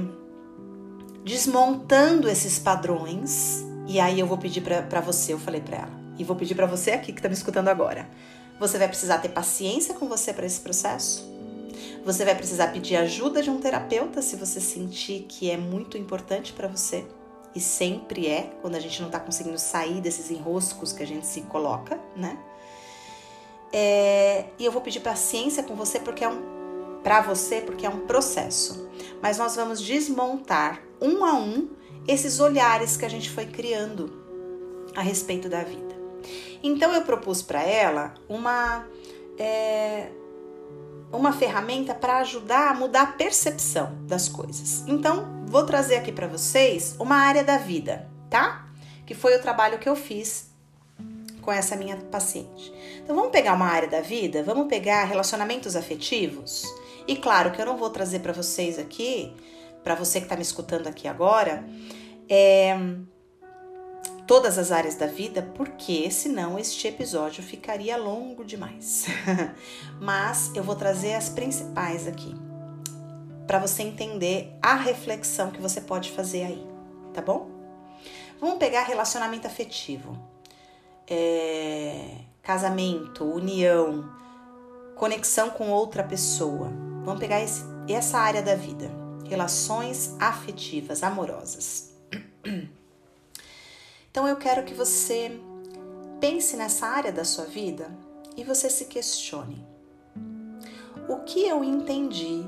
desmontando 1.25 2.29
esses 2.29 2.59
padrões. 2.59 3.65
E 3.87 4.01
aí 4.01 4.19
eu 4.19 4.27
vou 4.27 4.39
pedir 4.39 4.63
para 4.63 5.01
você, 5.01 5.33
eu 5.33 5.39
falei 5.39 5.61
para 5.61 5.77
ela, 5.79 6.01
e 6.19 6.25
vou 6.25 6.35
pedir 6.35 6.55
para 6.55 6.67
você 6.67 6.91
aqui 6.91 7.13
que 7.13 7.23
tá 7.23 7.29
me 7.29 7.35
escutando 7.35 7.69
agora. 7.69 8.09
Você 8.59 8.79
vai 8.79 8.89
precisar 8.89 9.19
ter 9.19 9.29
paciência 9.29 9.95
com 9.95 10.09
você 10.09 10.33
para 10.33 10.47
esse 10.47 10.61
processo. 10.61 11.25
Você 12.05 12.25
vai 12.25 12.35
precisar 12.35 12.69
pedir 12.69 12.97
ajuda 12.97 13.43
de 13.43 13.51
um 13.51 13.61
terapeuta 13.61 14.23
se 14.23 14.37
você 14.37 14.61
sentir 14.61 15.27
que 15.29 15.51
é 15.51 15.57
muito 15.57 15.99
importante 15.99 16.53
para 16.53 16.69
você. 16.69 17.05
E 17.55 17.61
sempre 17.61 18.27
é, 18.27 18.55
quando 18.63 18.77
a 18.77 18.81
gente 18.81 19.01
não 19.03 19.11
tá 19.11 19.19
conseguindo 19.19 19.59
sair 19.59 20.01
desses 20.01 20.31
enroscos 20.31 20.93
que 20.93 21.03
a 21.03 21.07
gente 21.07 21.27
se 21.27 21.43
coloca, 21.43 21.99
né? 22.15 22.39
É, 23.73 24.47
e 24.59 24.65
eu 24.65 24.73
vou 24.73 24.81
pedir 24.81 25.01
paciência 25.01 25.63
com 25.63 25.75
você 25.75 25.99
porque 25.99 26.25
é 26.25 26.29
um 26.29 26.57
para 27.03 27.21
você 27.21 27.61
porque 27.61 27.87
é 27.87 27.89
um 27.89 28.07
processo. 28.07 28.89
Mas 29.23 29.39
nós 29.39 29.55
vamos 29.55 29.81
desmontar 29.81 30.83
um 31.01 31.25
a 31.25 31.35
um 31.35 31.69
esses 32.07 32.41
olhares 32.41 32.97
que 32.97 33.05
a 33.05 33.09
gente 33.09 33.31
foi 33.31 33.47
criando 33.47 34.25
a 34.95 35.03
respeito 35.03 35.49
da 35.49 35.63
vida. 35.63 35.95
Então 36.63 36.93
eu 36.93 37.03
propus 37.03 37.43
para 37.43 37.63
ela 37.63 38.15
uma 38.29 38.87
é, 39.39 40.11
uma 41.13 41.33
ferramenta 41.33 41.95
para 41.95 42.19
ajudar 42.19 42.71
a 42.71 42.75
mudar 42.75 43.03
a 43.03 43.07
percepção 43.13 43.97
das 44.03 44.29
coisas. 44.29 44.83
Então 44.87 45.45
vou 45.47 45.65
trazer 45.65 45.97
aqui 45.97 46.11
para 46.11 46.27
vocês 46.27 46.97
uma 46.99 47.17
área 47.17 47.45
da 47.45 47.59
vida, 47.59 48.09
tá? 48.29 48.67
Que 49.05 49.15
foi 49.15 49.37
o 49.37 49.43
trabalho 49.43 49.79
que 49.79 49.89
eu 49.89 49.95
fiz 49.95 50.51
com 51.41 51.53
essa 51.53 51.77
minha 51.77 51.97
paciente. 51.97 52.73
Então 53.07 53.15
vamos 53.15 53.31
pegar 53.31 53.53
uma 53.53 53.67
área 53.67 53.89
da 53.89 54.01
vida, 54.01 54.43
vamos 54.43 54.67
pegar 54.67 55.05
relacionamentos 55.05 55.77
afetivos 55.77 56.65
e 57.07 57.15
claro 57.15 57.53
que 57.53 57.63
eu 57.63 57.65
não 57.65 57.77
vou 57.77 57.89
trazer 57.89 58.19
para 58.19 58.33
vocês 58.33 58.81
aqui, 58.81 59.33
para 59.85 59.95
você 59.95 60.19
que 60.19 60.25
está 60.25 60.35
me 60.35 60.43
escutando 60.43 60.89
aqui 60.89 61.07
agora, 61.07 61.65
é, 62.29 62.77
todas 64.27 64.59
as 64.59 64.73
áreas 64.73 64.97
da 64.97 65.07
vida, 65.07 65.41
porque 65.55 66.11
senão 66.11 66.59
este 66.59 66.89
episódio 66.89 67.45
ficaria 67.45 67.97
longo 67.97 68.45
demais. 68.45 69.07
Mas 70.03 70.51
eu 70.57 70.65
vou 70.65 70.75
trazer 70.75 71.15
as 71.15 71.29
principais 71.29 72.09
aqui, 72.09 72.35
para 73.47 73.61
você 73.61 73.85
entender 73.85 74.53
a 74.61 74.75
reflexão 74.75 75.53
que 75.53 75.61
você 75.61 75.81
pode 75.81 76.11
fazer 76.11 76.43
aí, 76.43 76.67
tá 77.15 77.23
bom? 77.23 77.49
Vamos 78.41 78.59
pegar 78.59 78.83
relacionamento 78.83 79.47
afetivo, 79.47 80.19
é, 81.07 82.27
casamento, 82.47 83.25
união, 83.25 84.09
conexão 84.95 85.51
com 85.51 85.69
outra 85.69 86.05
pessoa. 86.05 86.71
Vamos 87.05 87.19
pegar 87.19 87.43
esse, 87.43 87.65
essa 87.89 88.19
área 88.19 88.41
da 88.41 88.55
vida, 88.55 88.89
relações 89.29 90.15
afetivas, 90.21 91.03
amorosas. 91.03 91.93
Então 94.09 94.27
eu 94.27 94.37
quero 94.37 94.65
que 94.65 94.73
você 94.73 95.39
pense 96.19 96.57
nessa 96.57 96.87
área 96.87 97.13
da 97.13 97.23
sua 97.23 97.45
vida 97.45 97.95
e 98.35 98.45
você 98.45 98.71
se 98.71 98.87
questione. 98.87 99.63
O 101.07 101.19
que 101.19 101.47
eu 101.47 101.63
entendi 101.63 102.43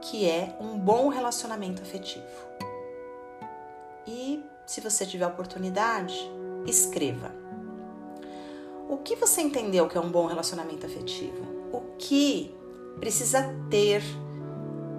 que 0.00 0.26
é 0.26 0.56
um 0.58 0.78
bom 0.78 1.08
relacionamento 1.08 1.82
afetivo? 1.82 2.24
E 4.06 4.42
se 4.66 4.80
você 4.80 5.04
tiver 5.04 5.26
oportunidade, 5.26 6.18
escreva. 6.66 7.30
O 8.88 8.98
que 8.98 9.16
você 9.16 9.40
entendeu 9.40 9.88
que 9.88 9.98
é 9.98 10.00
um 10.00 10.10
bom 10.10 10.26
relacionamento 10.26 10.86
afetivo? 10.86 11.44
O 11.72 11.80
que 11.98 12.54
precisa 13.00 13.54
ter 13.68 14.02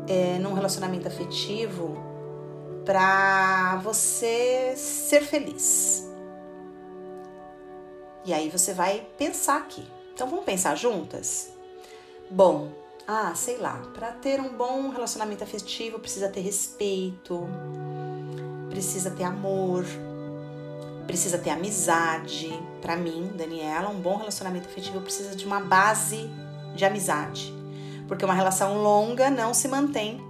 é, 0.07 0.37
num 0.39 0.53
relacionamento 0.53 1.07
afetivo 1.07 1.97
para 2.85 3.77
você 3.77 4.73
ser 4.75 5.21
feliz. 5.21 6.07
E 8.25 8.33
aí 8.33 8.49
você 8.49 8.73
vai 8.73 9.05
pensar 9.17 9.57
aqui. 9.57 9.85
Então 10.13 10.29
vamos 10.29 10.45
pensar 10.45 10.75
juntas? 10.75 11.51
Bom, 12.29 12.71
ah, 13.07 13.33
sei 13.35 13.57
lá, 13.57 13.81
para 13.93 14.11
ter 14.11 14.39
um 14.39 14.49
bom 14.49 14.89
relacionamento 14.89 15.43
afetivo 15.43 15.99
precisa 15.99 16.27
ter 16.27 16.41
respeito, 16.41 17.47
precisa 18.69 19.11
ter 19.11 19.23
amor, 19.23 19.85
precisa 21.07 21.37
ter 21.39 21.49
amizade. 21.49 22.51
Para 22.81 22.95
mim, 22.95 23.31
Daniela, 23.35 23.89
um 23.89 23.99
bom 23.99 24.17
relacionamento 24.17 24.67
afetivo 24.67 25.01
precisa 25.01 25.35
de 25.35 25.45
uma 25.45 25.59
base 25.59 26.29
de 26.75 26.85
amizade 26.85 27.57
porque 28.07 28.23
uma 28.23 28.33
relação 28.33 28.81
longa 28.81 29.29
não 29.29 29.53
se 29.53 29.67
mantém 29.67 30.21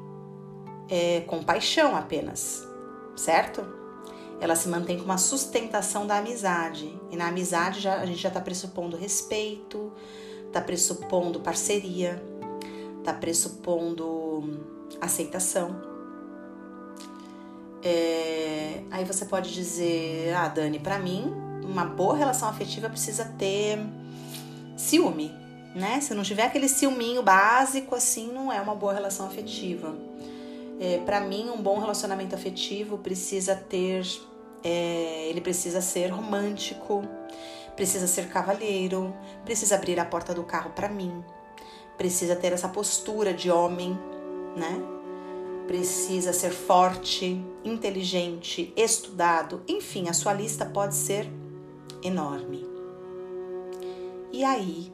é, 0.90 1.22
com 1.22 1.44
paixão 1.44 1.96
apenas, 1.96 2.68
certo? 3.16 3.66
Ela 4.40 4.56
se 4.56 4.68
mantém 4.68 4.98
com 4.98 5.06
uma 5.06 5.18
sustentação 5.18 6.06
da 6.06 6.18
amizade. 6.18 7.00
E 7.10 7.16
na 7.16 7.28
amizade 7.28 7.80
já, 7.80 7.96
a 7.96 8.06
gente 8.06 8.22
já 8.22 8.30
está 8.30 8.42
pressupondo 8.42 8.98
respeito, 8.98 9.92
está 10.48 10.62
pressupondo 10.62 11.40
parceria, 11.40 12.22
está 13.00 13.14
pressupondo 13.14 14.60
aceitação. 15.00 15.97
É, 17.84 18.82
aí 18.92 19.06
você 19.06 19.26
pode 19.26 19.54
dizer, 19.54 20.34
ah, 20.34 20.48
Dani, 20.48 20.80
para 20.80 20.98
mim, 20.98 21.34
uma 21.64 21.86
boa 21.86 22.16
relação 22.16 22.50
afetiva 22.50 22.90
precisa 22.90 23.26
ter 23.38 23.80
ciúme 24.76 25.48
né? 25.78 26.02
Se 26.02 26.14
não 26.14 26.24
tiver 26.24 26.44
aquele 26.44 26.68
ciúminho 26.68 27.22
básico, 27.22 27.96
assim, 27.96 28.32
não 28.32 28.52
é 28.52 28.60
uma 28.60 28.76
boa 28.76 28.94
relação 28.94 29.28
afetiva. 29.28 29.96
É, 30.80 31.00
para 31.06 31.22
mim, 31.22 31.50
um 31.50 31.62
bom 31.62 31.80
relacionamento 31.80 32.36
afetivo 32.36 32.98
precisa 32.98 33.56
ter. 33.56 34.06
É, 34.64 35.28
ele 35.30 35.40
precisa 35.40 35.82
ser 35.82 36.08
romântico, 36.08 37.04
precisa 37.76 38.08
ser 38.08 38.28
cavalheiro, 38.28 39.16
precisa 39.46 39.76
abrir 39.76 40.00
a 40.00 40.06
porta 40.06 40.34
do 40.34 40.44
carro 40.44 40.72
para 40.72 40.90
mim, 40.90 41.24
precisa 41.96 42.36
ter 42.36 42.52
essa 42.52 42.68
postura 42.68 43.34
de 43.34 43.52
homem, 43.52 43.98
né? 44.56 44.97
Precisa 45.68 46.32
ser 46.32 46.52
forte, 46.52 47.40
inteligente, 47.64 48.74
estudado, 48.76 49.62
enfim, 49.68 50.08
a 50.08 50.14
sua 50.14 50.34
lista 50.34 50.66
pode 50.66 50.96
ser 50.96 51.30
enorme. 52.02 52.66
E 54.32 54.44
aí, 54.44 54.92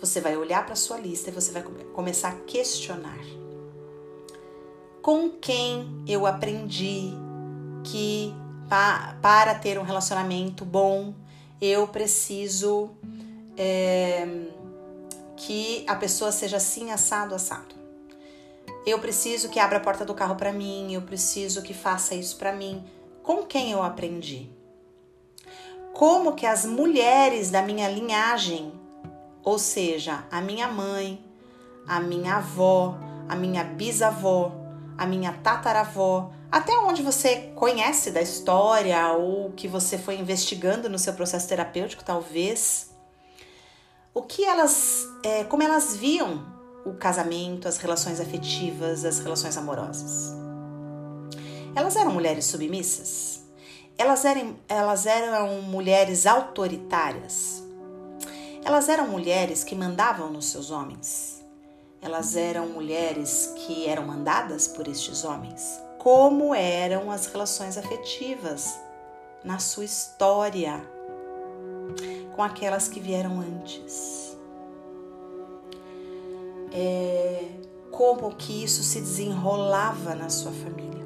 você 0.00 0.20
vai 0.20 0.36
olhar 0.36 0.66
para 0.66 0.74
sua 0.74 0.98
lista 0.98 1.30
e 1.30 1.32
você 1.32 1.52
vai 1.52 1.62
começar 1.94 2.30
a 2.30 2.36
questionar. 2.40 3.24
Com 5.00 5.30
quem 5.30 6.04
eu 6.06 6.26
aprendi 6.26 7.10
que 7.84 8.34
pa, 8.68 9.16
para 9.22 9.54
ter 9.54 9.78
um 9.78 9.82
relacionamento 9.82 10.64
bom 10.64 11.14
eu 11.60 11.86
preciso 11.86 12.90
é, 13.56 14.26
que 15.36 15.84
a 15.86 15.94
pessoa 15.94 16.32
seja 16.32 16.56
assim, 16.56 16.90
assado, 16.90 17.34
assado. 17.34 17.79
Eu 18.86 18.98
preciso 18.98 19.48
que 19.48 19.58
abra 19.58 19.78
a 19.78 19.80
porta 19.80 20.04
do 20.04 20.14
carro 20.14 20.36
para 20.36 20.52
mim, 20.52 20.92
eu 20.92 21.02
preciso 21.02 21.62
que 21.62 21.74
faça 21.74 22.14
isso 22.14 22.36
para 22.36 22.52
mim. 22.52 22.84
Com 23.22 23.44
quem 23.44 23.72
eu 23.72 23.82
aprendi? 23.82 24.50
Como 25.92 26.34
que 26.34 26.46
as 26.46 26.64
mulheres 26.64 27.50
da 27.50 27.62
minha 27.62 27.88
linhagem 27.88 28.80
ou 29.42 29.58
seja, 29.58 30.24
a 30.30 30.40
minha 30.40 30.68
mãe, 30.68 31.24
a 31.86 32.00
minha 32.00 32.36
avó, 32.36 32.98
a 33.28 33.34
minha 33.34 33.64
bisavó, 33.64 34.52
a 34.98 35.06
minha 35.06 35.32
tataravó, 35.32 36.32
até 36.50 36.76
onde 36.78 37.02
você 37.02 37.52
conhece 37.54 38.10
da 38.10 38.20
história 38.20 39.12
ou 39.12 39.52
que 39.52 39.66
você 39.66 39.96
foi 39.96 40.18
investigando 40.18 40.88
no 40.88 40.98
seu 40.98 41.14
processo 41.14 41.48
terapêutico, 41.48 42.04
talvez. 42.04 42.90
O 44.12 44.22
que 44.22 44.44
elas, 44.44 45.06
é, 45.24 45.44
como 45.44 45.62
elas 45.62 45.96
viam 45.96 46.59
o 46.84 46.94
casamento, 46.94 47.68
as 47.68 47.78
relações 47.78 48.20
afetivas, 48.20 49.04
as 49.04 49.18
relações 49.18 49.56
amorosas? 49.56 50.34
Elas 51.74 51.96
eram 51.96 52.12
mulheres 52.12 52.46
submissas? 52.46 53.42
Elas 53.96 54.24
eram, 54.24 54.56
elas 54.68 55.06
eram 55.06 55.62
mulheres 55.62 56.26
autoritárias? 56.26 57.62
Elas 58.64 58.88
eram 58.88 59.08
mulheres 59.08 59.62
que 59.62 59.74
mandavam 59.74 60.30
nos 60.30 60.50
seus 60.50 60.70
homens. 60.70 61.44
Elas 62.02 62.34
eram 62.34 62.66
mulheres 62.68 63.52
que 63.56 63.86
eram 63.86 64.06
mandadas 64.06 64.66
por 64.66 64.88
estes 64.88 65.24
homens. 65.24 65.80
Como 65.98 66.54
eram 66.54 67.10
as 67.10 67.26
relações 67.26 67.76
afetivas 67.76 68.78
na 69.44 69.58
sua 69.58 69.84
história 69.84 70.82
com 72.34 72.42
aquelas 72.42 72.88
que 72.88 73.00
vieram 73.00 73.40
antes? 73.40 74.29
É, 76.72 77.48
como 77.90 78.34
que 78.34 78.64
isso 78.64 78.82
se 78.82 79.00
desenrolava 79.00 80.14
na 80.14 80.28
sua 80.28 80.52
família? 80.52 81.04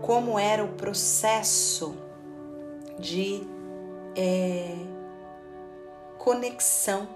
Como 0.00 0.38
era 0.38 0.64
o 0.64 0.68
processo 0.68 1.94
de 2.98 3.42
é, 4.16 4.76
conexão 6.18 7.08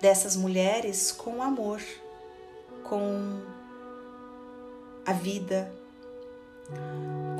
dessas 0.00 0.36
mulheres 0.36 1.10
com 1.12 1.38
o 1.38 1.42
amor, 1.42 1.80
com 2.84 3.40
a 5.04 5.12
vida, 5.12 5.72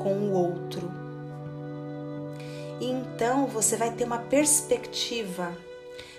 com 0.01 0.13
o 0.13 0.33
outro. 0.33 0.89
E 2.79 2.89
então 2.89 3.47
você 3.47 3.75
vai 3.75 3.91
ter 3.91 4.03
uma 4.03 4.19
perspectiva 4.19 5.55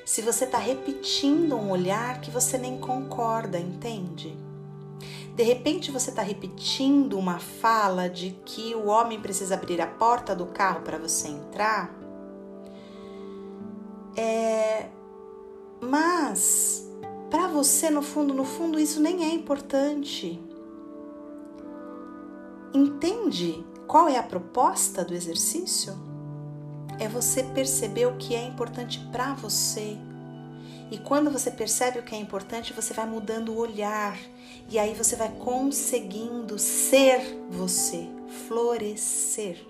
se 0.09 0.23
você 0.23 0.47
está 0.47 0.57
repetindo 0.57 1.55
um 1.55 1.71
olhar 1.71 2.19
que 2.23 2.31
você 2.31 2.57
nem 2.57 2.79
concorda, 2.79 3.59
entende? 3.59 4.35
De 5.37 5.43
repente 5.43 5.91
você 5.91 6.09
está 6.09 6.23
repetindo 6.23 7.19
uma 7.19 7.39
fala 7.39 8.09
de 8.09 8.31
que 8.43 8.75
o 8.75 8.87
homem 8.87 9.21
precisa 9.21 9.55
abrir 9.55 9.83
a 9.83 9.87
porta 9.87 10.35
do 10.35 10.47
carro 10.47 10.81
para 10.81 10.97
você 10.97 11.29
entrar. 11.29 11.95
É... 14.17 14.89
Mas 15.79 16.91
para 17.29 17.47
você, 17.47 17.91
no 17.91 18.01
fundo, 18.01 18.33
no 18.33 18.47
fundo, 18.47 18.81
isso 18.81 19.03
nem 19.03 19.27
é 19.27 19.35
importante. 19.35 20.43
Entende 22.73 23.63
qual 23.87 24.09
é 24.09 24.17
a 24.17 24.23
proposta 24.23 25.05
do 25.05 25.13
exercício? 25.13 26.08
É 26.99 27.09
você 27.09 27.43
perceber 27.43 28.07
o 28.07 28.17
que 28.17 28.35
é 28.35 28.45
importante 28.45 28.99
para 29.13 29.35
você. 29.35 29.97
E 30.91 30.99
quando 30.99 31.31
você 31.31 31.51
percebe 31.51 31.99
o 31.99 32.03
que 32.03 32.15
é 32.15 32.19
importante, 32.19 32.73
você 32.73 32.95
vai 32.95 33.07
mudando 33.07 33.51
o 33.51 33.59
olhar. 33.59 34.19
E 34.71 34.79
aí 34.79 34.95
você 34.95 35.17
vai 35.17 35.29
conseguindo 35.29 36.59
ser 36.59 37.21
você, 37.51 38.09
florescer. 38.47 39.65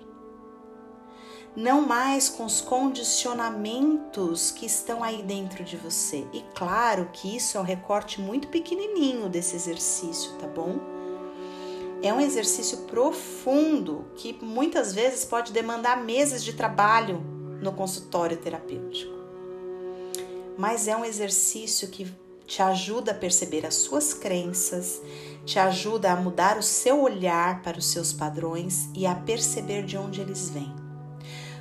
Não 1.55 1.81
mais 1.81 2.29
com 2.29 2.45
os 2.45 2.61
condicionamentos 2.61 4.51
que 4.51 4.65
estão 4.65 5.03
aí 5.03 5.21
dentro 5.23 5.63
de 5.63 5.75
você. 5.75 6.25
E 6.31 6.41
claro 6.55 7.09
que 7.11 7.35
isso 7.35 7.57
é 7.57 7.59
um 7.59 7.63
recorte 7.63 8.21
muito 8.21 8.47
pequenininho 8.47 9.27
desse 9.27 9.55
exercício, 9.55 10.31
tá 10.37 10.47
bom? 10.47 10.98
É 12.01 12.13
um 12.13 12.21
exercício 12.21 12.77
profundo 12.79 14.05
que 14.15 14.33
muitas 14.41 14.93
vezes 14.93 15.25
pode 15.25 15.51
demandar 15.51 16.01
meses 16.01 16.41
de 16.45 16.53
trabalho 16.53 17.19
no 17.61 17.73
consultório 17.73 18.37
terapêutico. 18.37 19.13
Mas 20.57 20.87
é 20.87 20.95
um 20.95 21.03
exercício 21.03 21.89
que 21.89 22.09
te 22.47 22.61
ajuda 22.61 23.11
a 23.11 23.15
perceber 23.15 23.65
as 23.65 23.75
suas 23.75 24.13
crenças, 24.13 25.01
te 25.45 25.59
ajuda 25.59 26.13
a 26.13 26.15
mudar 26.15 26.57
o 26.57 26.63
seu 26.63 27.01
olhar 27.01 27.61
para 27.61 27.77
os 27.77 27.91
seus 27.91 28.13
padrões 28.13 28.87
e 28.95 29.05
a 29.05 29.13
perceber 29.13 29.83
de 29.83 29.97
onde 29.97 30.21
eles 30.21 30.49
vêm. 30.49 30.73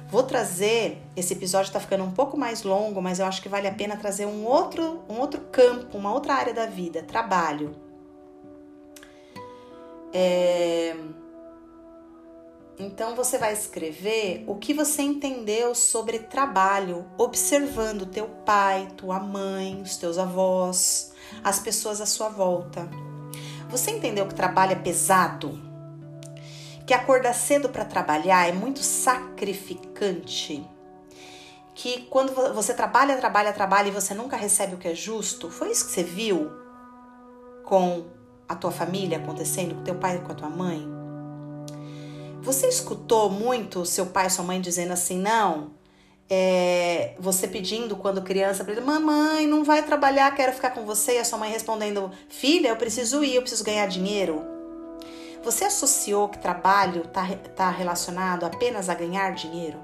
Vou 0.09 0.23
trazer, 0.23 1.03
esse 1.17 1.35
episódio 1.35 1.69
está 1.69 1.81
ficando 1.81 2.05
um 2.05 2.13
pouco 2.13 2.37
mais 2.37 2.63
longo, 2.63 3.03
mas 3.03 3.19
eu 3.19 3.27
acho 3.27 3.43
que 3.43 3.49
vale 3.49 3.67
a 3.67 3.75
pena 3.75 3.97
trazer 3.97 4.25
um 4.25 4.47
outro, 4.47 5.03
um 5.09 5.19
outro 5.19 5.41
campo, 5.53 5.99
uma 5.99 6.15
outra 6.15 6.35
área 6.35 6.55
da 6.55 6.65
vida, 6.65 7.03
trabalho 7.03 7.88
é... 10.13 10.97
Então 12.79 13.17
você 13.17 13.39
vai 13.39 13.53
escrever 13.53 14.45
o 14.47 14.55
que 14.55 14.73
você 14.73 15.03
entendeu 15.03 15.75
sobre 15.75 16.21
trabalho, 16.21 17.07
observando 17.19 18.07
teu 18.07 18.27
pai, 18.47 18.87
tua 18.97 19.19
mãe, 19.19 19.83
os 19.83 19.97
teus 19.97 20.17
avós, 20.17 21.13
as 21.43 21.59
pessoas 21.59 22.01
à 22.01 22.07
sua 22.07 22.29
volta. 22.29 22.89
Você 23.69 23.91
entendeu 23.91 24.27
que 24.27 24.35
trabalho 24.35 24.73
é 24.73 24.77
pesado? 24.77 25.61
Que 26.87 26.95
acordar 26.95 27.35
cedo 27.35 27.69
para 27.69 27.85
trabalhar 27.85 28.49
é 28.49 28.53
muito 28.53 28.79
sacrificante? 28.79 30.65
Que 31.75 32.03
quando 32.03 32.33
você 32.55 32.73
trabalha, 32.73 33.17
trabalha, 33.17 33.53
trabalha 33.53 33.89
e 33.89 33.93
você 33.93 34.15
nunca 34.15 34.37
recebe 34.37 34.75
o 34.75 34.79
que 34.79 34.89
é 34.89 34.95
justo? 34.95 35.51
Foi 35.51 35.71
isso 35.71 35.85
que 35.87 35.93
você 35.93 36.05
viu 36.05 36.51
com 37.65 38.18
a 38.49 38.55
tua 38.55 38.71
família 38.71 39.19
acontecendo, 39.19 39.75
com 39.75 39.83
teu 39.83 39.95
pai 39.95 40.17
e 40.17 40.21
com 40.21 40.33
a 40.33 40.35
tua 40.35 40.49
mãe? 40.49 40.89
Você 42.41 42.67
escutou 42.67 43.29
muito 43.29 43.85
seu 43.85 44.07
pai 44.07 44.27
e 44.27 44.31
sua 44.31 44.45
mãe 44.45 44.61
dizendo 44.61 44.93
assim, 44.93 45.19
não? 45.19 45.73
É, 46.31 47.15
você 47.19 47.49
pedindo 47.49 47.97
quando 47.97 48.23
criança 48.23 48.63
para 48.63 48.73
ele, 48.73 48.83
mamãe, 48.83 49.47
não 49.47 49.65
vai 49.65 49.83
trabalhar, 49.83 50.35
quero 50.35 50.53
ficar 50.53 50.71
com 50.71 50.85
você, 50.85 51.17
e 51.17 51.19
a 51.19 51.25
sua 51.25 51.39
mãe 51.39 51.51
respondendo, 51.51 52.11
filha, 52.29 52.69
eu 52.69 52.77
preciso 52.77 53.25
ir, 53.25 53.35
eu 53.35 53.43
preciso 53.43 53.65
ganhar 53.65 53.87
dinheiro. 53.87 54.45
Você 55.43 55.65
associou 55.65 56.29
que 56.29 56.39
trabalho 56.39 57.03
está 57.03 57.27
tá 57.55 57.71
relacionado 57.71 58.45
apenas 58.45 58.89
a 58.89 58.95
ganhar 58.95 59.33
dinheiro? 59.35 59.79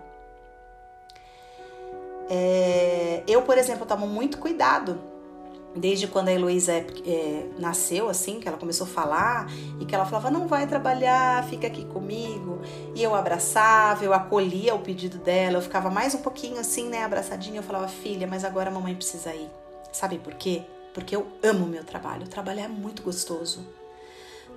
É, 2.28 3.22
eu, 3.26 3.42
por 3.42 3.56
exemplo, 3.58 3.86
tomo 3.86 4.06
muito 4.06 4.38
cuidado 4.38 5.13
desde 5.74 6.06
quando 6.06 6.28
a 6.28 6.32
Heloísa 6.32 6.72
é, 6.72 6.86
é, 7.06 7.46
nasceu, 7.58 8.08
assim, 8.08 8.38
que 8.40 8.48
ela 8.48 8.56
começou 8.56 8.86
a 8.86 8.90
falar 8.90 9.50
e 9.80 9.84
que 9.84 9.94
ela 9.94 10.04
falava: 10.04 10.30
não 10.30 10.46
vai 10.46 10.66
trabalhar, 10.66 11.44
fica 11.48 11.66
aqui 11.66 11.84
comigo. 11.86 12.60
E 12.94 13.02
eu 13.02 13.14
abraçava, 13.14 14.04
eu 14.04 14.12
acolhia 14.12 14.74
o 14.74 14.80
pedido 14.80 15.18
dela, 15.18 15.58
eu 15.58 15.62
ficava 15.62 15.90
mais 15.90 16.14
um 16.14 16.18
pouquinho 16.18 16.58
assim, 16.58 16.88
né, 16.88 17.04
abraçadinha. 17.04 17.58
Eu 17.58 17.62
falava: 17.62 17.88
filha, 17.88 18.26
mas 18.26 18.44
agora 18.44 18.70
a 18.70 18.72
mamãe 18.72 18.94
precisa 18.94 19.34
ir. 19.34 19.50
Sabe 19.92 20.18
por 20.18 20.34
quê? 20.34 20.62
Porque 20.92 21.14
eu 21.14 21.26
amo 21.42 21.64
o 21.64 21.68
meu 21.68 21.84
trabalho. 21.84 22.26
Trabalhar 22.28 22.64
é 22.64 22.68
muito 22.68 23.02
gostoso. 23.02 23.66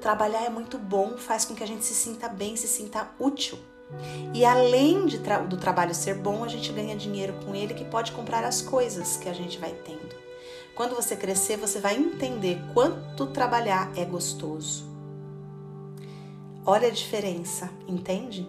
Trabalhar 0.01 0.43
é 0.43 0.49
muito 0.49 0.77
bom, 0.77 1.17
faz 1.17 1.43
com 1.43 1.55
que 1.55 1.63
a 1.63 1.67
gente 1.67 1.83
se 1.83 1.95
sinta 1.95 2.29
bem, 2.29 2.55
se 2.55 2.67
sinta 2.67 3.09
útil. 3.19 3.57
E 4.33 4.43
além 4.45 5.07
tra 5.19 5.39
do 5.39 5.57
trabalho 5.57 5.95
ser 5.95 6.15
bom, 6.15 6.43
a 6.43 6.47
gente 6.47 6.71
ganha 6.71 6.95
dinheiro 6.95 7.33
com 7.45 7.55
ele 7.55 7.73
que 7.73 7.85
pode 7.85 8.11
comprar 8.11 8.43
as 8.43 8.61
coisas 8.61 9.17
que 9.17 9.29
a 9.29 9.33
gente 9.33 9.57
vai 9.57 9.73
tendo. 9.85 10.16
Quando 10.77 10.95
você 10.95 11.15
crescer, 11.15 11.57
você 11.57 11.79
vai 11.79 11.97
entender 11.97 12.61
quanto 12.71 13.25
trabalhar 13.25 13.91
é 13.97 14.05
gostoso. 14.05 14.85
Olha 16.63 16.87
a 16.87 16.91
diferença, 16.91 17.67
entende? 17.87 18.47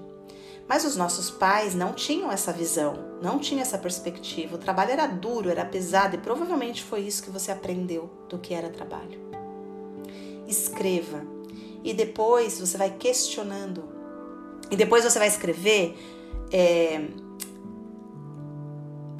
Mas 0.68 0.84
os 0.84 0.94
nossos 0.94 1.30
pais 1.30 1.74
não 1.74 1.94
tinham 1.94 2.30
essa 2.30 2.52
visão, 2.52 2.98
não 3.22 3.38
tinham 3.38 3.62
essa 3.62 3.78
perspectiva. 3.78 4.56
O 4.56 4.58
trabalho 4.58 4.90
era 4.90 5.06
duro, 5.06 5.48
era 5.48 5.64
pesado 5.64 6.16
e 6.16 6.18
provavelmente 6.18 6.84
foi 6.84 7.00
isso 7.00 7.22
que 7.22 7.30
você 7.30 7.50
aprendeu 7.50 8.10
do 8.28 8.38
que 8.38 8.52
era 8.52 8.68
trabalho. 8.68 9.18
Escreva 10.46 11.24
e 11.82 11.94
depois 11.94 12.60
você 12.60 12.76
vai 12.76 12.90
questionando. 12.90 13.84
E 14.70 14.76
depois 14.76 15.02
você 15.02 15.18
vai 15.18 15.28
escrever 15.28 15.96
é, 16.52 17.08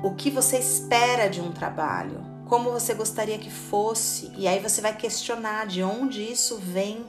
o 0.05 0.15
que 0.15 0.31
você 0.31 0.59
espera 0.59 1.27
de 1.27 1.41
um 1.41 1.51
trabalho, 1.53 2.28
como 2.49 2.71
você 2.71 2.95
gostaria 2.95 3.39
que 3.39 3.51
fosse, 3.51 4.33
e 4.37 4.49
aí 4.49 4.59
você 4.59 4.81
vai 4.81 4.97
questionar 4.97 5.67
de 5.67 5.83
onde 5.83 6.23
isso 6.23 6.57
vem. 6.57 7.05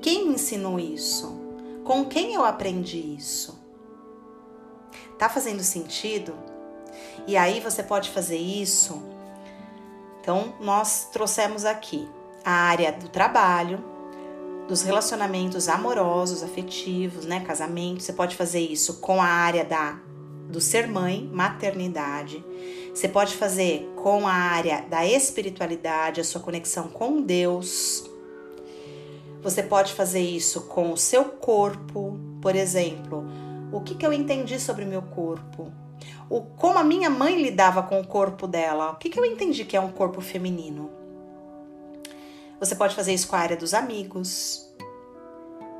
Quem 0.00 0.26
me 0.26 0.34
ensinou 0.34 0.80
isso? 0.80 1.40
Com 1.84 2.04
quem 2.04 2.34
eu 2.34 2.44
aprendi 2.44 2.98
isso? 2.98 3.60
Tá 5.18 5.28
fazendo 5.28 5.62
sentido? 5.62 6.34
E 7.26 7.36
aí 7.36 7.60
você 7.60 7.82
pode 7.82 8.10
fazer 8.10 8.38
isso. 8.38 9.02
Então, 10.20 10.54
nós 10.60 11.08
trouxemos 11.12 11.64
aqui 11.64 12.08
a 12.44 12.50
área 12.50 12.92
do 12.92 13.08
trabalho, 13.08 13.84
dos 14.66 14.82
relacionamentos 14.82 15.68
amorosos, 15.68 16.42
afetivos, 16.42 17.26
né, 17.26 17.40
casamento. 17.40 18.02
Você 18.02 18.12
pode 18.12 18.34
fazer 18.34 18.60
isso 18.60 18.94
com 18.94 19.20
a 19.20 19.26
área 19.26 19.64
da 19.64 19.98
do 20.48 20.60
ser 20.60 20.86
mãe, 20.86 21.28
maternidade. 21.32 22.44
Você 22.94 23.08
pode 23.08 23.36
fazer 23.36 23.90
com 23.96 24.28
a 24.28 24.32
área 24.32 24.82
da 24.82 25.06
espiritualidade, 25.06 26.20
a 26.20 26.24
sua 26.24 26.42
conexão 26.42 26.88
com 26.88 27.22
Deus. 27.22 28.04
Você 29.42 29.62
pode 29.62 29.94
fazer 29.94 30.20
isso 30.20 30.62
com 30.62 30.92
o 30.92 30.96
seu 30.96 31.24
corpo, 31.24 32.20
por 32.40 32.54
exemplo. 32.54 33.24
O 33.72 33.80
que, 33.80 33.94
que 33.94 34.04
eu 34.04 34.12
entendi 34.12 34.60
sobre 34.60 34.84
o 34.84 34.88
meu 34.88 35.00
corpo? 35.00 35.72
O, 36.28 36.42
como 36.42 36.78
a 36.78 36.84
minha 36.84 37.08
mãe 37.08 37.40
lidava 37.40 37.82
com 37.82 37.98
o 37.98 38.06
corpo 38.06 38.46
dela? 38.46 38.90
O 38.90 38.96
que, 38.96 39.08
que 39.08 39.18
eu 39.18 39.24
entendi 39.24 39.64
que 39.64 39.76
é 39.76 39.80
um 39.80 39.90
corpo 39.90 40.20
feminino? 40.20 40.90
Você 42.60 42.74
pode 42.74 42.94
fazer 42.94 43.14
isso 43.14 43.26
com 43.26 43.36
a 43.36 43.40
área 43.40 43.56
dos 43.56 43.72
amigos. 43.72 44.70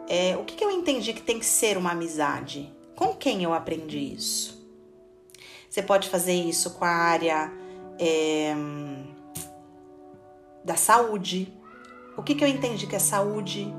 É, 0.08 0.34
o 0.36 0.44
que, 0.44 0.56
que 0.56 0.64
eu 0.64 0.70
entendi 0.70 1.12
que 1.12 1.22
tem 1.22 1.38
que 1.38 1.46
ser 1.46 1.76
uma 1.76 1.92
amizade? 1.92 2.72
Com 2.96 3.14
quem 3.14 3.42
eu 3.42 3.52
aprendi 3.52 3.98
isso? 3.98 4.61
Você 5.72 5.82
pode 5.82 6.10
fazer 6.10 6.34
isso 6.34 6.72
com 6.72 6.84
a 6.84 6.90
área 6.90 7.50
é, 7.98 8.54
da 10.62 10.76
saúde. 10.76 11.50
O 12.14 12.22
que, 12.22 12.34
que 12.34 12.44
eu 12.44 12.48
entendi 12.48 12.86
que 12.86 12.94
é 12.94 12.98
saúde? 12.98 13.74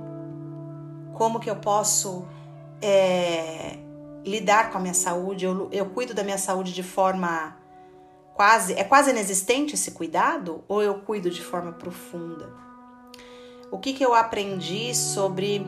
Como 1.14 1.40
que 1.40 1.48
eu 1.48 1.56
posso 1.58 2.28
é, 2.82 3.78
lidar 4.26 4.72
com 4.72 4.80
a 4.80 4.82
minha 4.82 4.96
saúde? 4.96 5.46
Eu, 5.46 5.70
eu 5.72 5.86
cuido 5.86 6.16
da 6.16 6.24
minha 6.24 6.40
saúde 6.40 6.74
de 6.74 6.82
forma 6.82 7.56
quase. 8.34 8.74
É 8.74 8.84
quase 8.84 9.12
inexistente 9.12 9.76
esse 9.76 9.92
cuidado? 9.92 10.64
Ou 10.68 10.82
eu 10.82 10.96
cuido 10.96 11.30
de 11.30 11.44
forma 11.44 11.74
profunda? 11.74 12.50
O 13.70 13.78
que, 13.78 13.94
que 13.94 14.04
eu 14.04 14.16
aprendi 14.16 14.96
sobre 14.96 15.64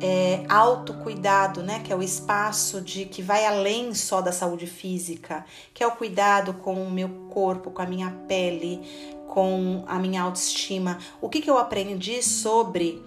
é, 0.00 0.44
autocuidado, 0.48 1.62
né? 1.62 1.80
Que 1.84 1.92
é 1.92 1.96
o 1.96 2.02
espaço 2.02 2.80
de 2.80 3.04
que 3.04 3.22
vai 3.22 3.44
além 3.44 3.94
só 3.94 4.20
da 4.20 4.32
saúde 4.32 4.66
física, 4.66 5.44
que 5.72 5.82
é 5.82 5.86
o 5.86 5.92
cuidado 5.92 6.54
com 6.54 6.74
o 6.74 6.90
meu 6.90 7.08
corpo, 7.30 7.70
com 7.70 7.82
a 7.82 7.86
minha 7.86 8.10
pele, 8.28 8.82
com 9.28 9.84
a 9.86 9.98
minha 9.98 10.22
autoestima. 10.22 10.98
O 11.20 11.28
que, 11.28 11.40
que 11.40 11.50
eu 11.50 11.58
aprendi 11.58 12.22
sobre 12.22 13.02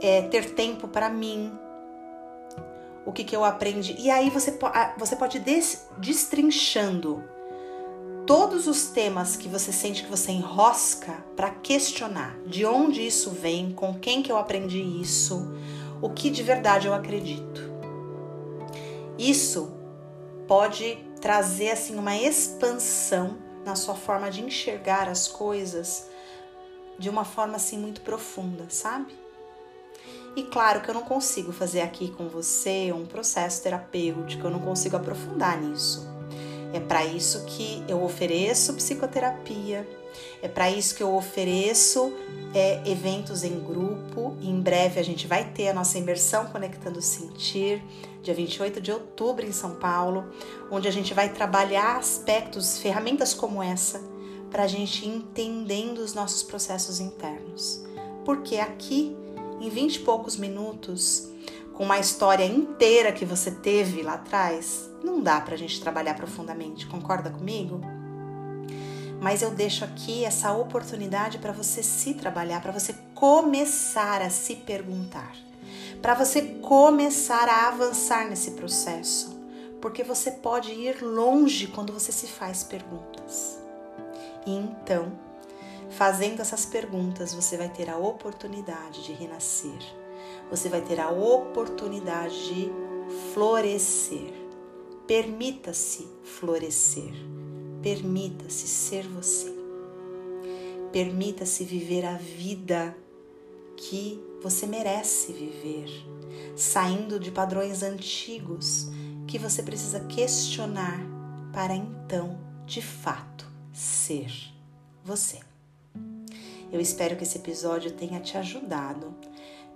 é, 0.00 0.22
ter 0.22 0.54
tempo 0.54 0.88
para 0.88 1.08
mim? 1.08 1.52
O 3.04 3.12
que, 3.12 3.24
que 3.24 3.34
eu 3.34 3.44
aprendi? 3.44 3.96
E 3.98 4.10
aí 4.10 4.30
você, 4.30 4.56
você 4.96 5.16
pode 5.16 5.38
des, 5.40 5.88
destrinchando 5.98 7.24
todos 8.26 8.66
os 8.66 8.86
temas 8.86 9.36
que 9.36 9.48
você 9.48 9.72
sente 9.72 10.04
que 10.04 10.10
você 10.10 10.30
enrosca 10.32 11.12
para 11.36 11.50
questionar 11.50 12.38
de 12.46 12.64
onde 12.64 13.04
isso 13.04 13.30
vem, 13.30 13.72
com 13.72 13.94
quem 13.94 14.22
que 14.22 14.30
eu 14.30 14.38
aprendi 14.38 14.80
isso, 14.80 15.52
o 16.02 16.10
que 16.10 16.28
de 16.28 16.42
verdade 16.42 16.88
eu 16.88 16.92
acredito. 16.92 17.72
Isso 19.16 19.70
pode 20.48 20.98
trazer 21.20 21.70
assim 21.70 21.96
uma 21.96 22.16
expansão 22.16 23.38
na 23.64 23.76
sua 23.76 23.94
forma 23.94 24.28
de 24.28 24.42
enxergar 24.42 25.08
as 25.08 25.28
coisas 25.28 26.10
de 26.98 27.08
uma 27.08 27.24
forma 27.24 27.56
assim 27.56 27.78
muito 27.78 28.00
profunda, 28.00 28.66
sabe? 28.68 29.16
E 30.34 30.42
claro 30.42 30.80
que 30.80 30.90
eu 30.90 30.94
não 30.94 31.02
consigo 31.02 31.52
fazer 31.52 31.82
aqui 31.82 32.10
com 32.10 32.28
você 32.28 32.92
um 32.92 33.06
processo 33.06 33.62
terapêutico, 33.62 34.46
eu 34.46 34.50
não 34.50 34.60
consigo 34.60 34.96
aprofundar 34.96 35.60
nisso. 35.60 36.11
É 36.72 36.80
para 36.80 37.04
isso 37.04 37.44
que 37.44 37.84
eu 37.86 38.02
ofereço 38.02 38.74
psicoterapia, 38.74 39.86
é 40.42 40.48
para 40.48 40.70
isso 40.70 40.94
que 40.94 41.02
eu 41.02 41.14
ofereço 41.14 42.12
é, 42.54 42.82
eventos 42.88 43.44
em 43.44 43.60
grupo. 43.60 44.36
Em 44.40 44.60
breve 44.60 44.98
a 44.98 45.02
gente 45.02 45.26
vai 45.26 45.50
ter 45.52 45.68
a 45.68 45.74
nossa 45.74 45.98
imersão 45.98 46.46
Conectando 46.46 47.00
Sentir, 47.00 47.82
dia 48.22 48.34
28 48.34 48.80
de 48.80 48.92
outubro 48.92 49.46
em 49.46 49.52
São 49.52 49.76
Paulo, 49.76 50.24
onde 50.70 50.88
a 50.88 50.90
gente 50.90 51.14
vai 51.14 51.28
trabalhar 51.28 51.96
aspectos, 51.96 52.78
ferramentas 52.78 53.34
como 53.34 53.62
essa, 53.62 54.00
para 54.50 54.64
a 54.64 54.68
gente 54.68 55.06
entendendo 55.06 55.98
os 55.98 56.14
nossos 56.14 56.42
processos 56.42 57.00
internos. 57.00 57.84
Porque 58.24 58.56
aqui, 58.56 59.16
em 59.60 59.68
20 59.68 59.96
e 59.96 59.98
poucos 60.00 60.36
minutos, 60.36 61.31
com 61.74 61.84
uma 61.84 61.98
história 61.98 62.44
inteira 62.44 63.12
que 63.12 63.24
você 63.24 63.50
teve 63.50 64.02
lá 64.02 64.14
atrás, 64.14 64.90
não 65.02 65.20
dá 65.20 65.40
para 65.40 65.54
a 65.54 65.58
gente 65.58 65.80
trabalhar 65.80 66.14
profundamente, 66.14 66.86
concorda 66.86 67.30
comigo? 67.30 67.80
mas 69.22 69.40
eu 69.40 69.52
deixo 69.52 69.84
aqui 69.84 70.24
essa 70.24 70.52
oportunidade 70.52 71.38
para 71.38 71.52
você 71.52 71.80
se 71.80 72.12
trabalhar, 72.12 72.60
para 72.60 72.72
você 72.72 72.92
começar 73.14 74.20
a 74.20 74.28
se 74.28 74.56
perguntar, 74.56 75.32
para 76.02 76.12
você 76.12 76.42
começar 76.60 77.48
a 77.48 77.68
avançar 77.68 78.28
nesse 78.28 78.50
processo, 78.50 79.40
porque 79.80 80.02
você 80.02 80.32
pode 80.32 80.72
ir 80.72 81.00
longe 81.02 81.68
quando 81.68 81.92
você 81.92 82.10
se 82.10 82.26
faz 82.26 82.64
perguntas. 82.64 83.60
E 84.44 84.56
então, 84.56 85.12
fazendo 85.90 86.42
essas 86.42 86.66
perguntas, 86.66 87.32
você 87.32 87.56
vai 87.56 87.68
ter 87.68 87.88
a 87.88 87.96
oportunidade 87.96 89.04
de 89.04 89.12
renascer, 89.12 89.78
você 90.52 90.68
vai 90.68 90.82
ter 90.82 91.00
a 91.00 91.10
oportunidade 91.10 92.54
de 92.54 92.70
florescer. 93.32 94.32
Permita-se 95.08 96.06
florescer 96.22 97.32
Permita-se 97.82 98.68
ser 98.68 99.08
você. 99.08 99.52
Permita-se 100.92 101.64
viver 101.64 102.04
a 102.04 102.16
vida 102.16 102.96
que 103.76 104.22
você 104.40 104.66
merece 104.66 105.32
viver, 105.32 105.88
saindo 106.54 107.18
de 107.18 107.32
padrões 107.32 107.82
antigos 107.82 108.88
que 109.26 109.36
você 109.36 109.64
precisa 109.64 109.98
questionar 110.00 111.00
para 111.52 111.74
então, 111.74 112.38
de 112.64 112.80
fato, 112.80 113.44
ser 113.72 114.30
você. 115.04 115.40
Eu 116.70 116.80
espero 116.80 117.16
que 117.16 117.24
esse 117.24 117.38
episódio 117.38 117.90
tenha 117.90 118.20
te 118.20 118.38
ajudado, 118.38 119.12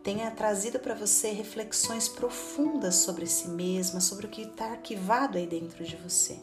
tenha 0.07 0.31
trazido 0.31 0.79
para 0.79 0.95
você 0.95 1.33
reflexões 1.33 2.07
profundas 2.07 2.95
sobre 2.95 3.27
si 3.27 3.49
mesma, 3.49 4.01
sobre 4.01 4.27
o 4.27 4.29
que 4.29 4.43
está 4.43 4.67
arquivado 4.67 5.37
aí 5.37 5.49
dentro 5.49 5.83
de 5.83 5.97
você. 5.97 6.39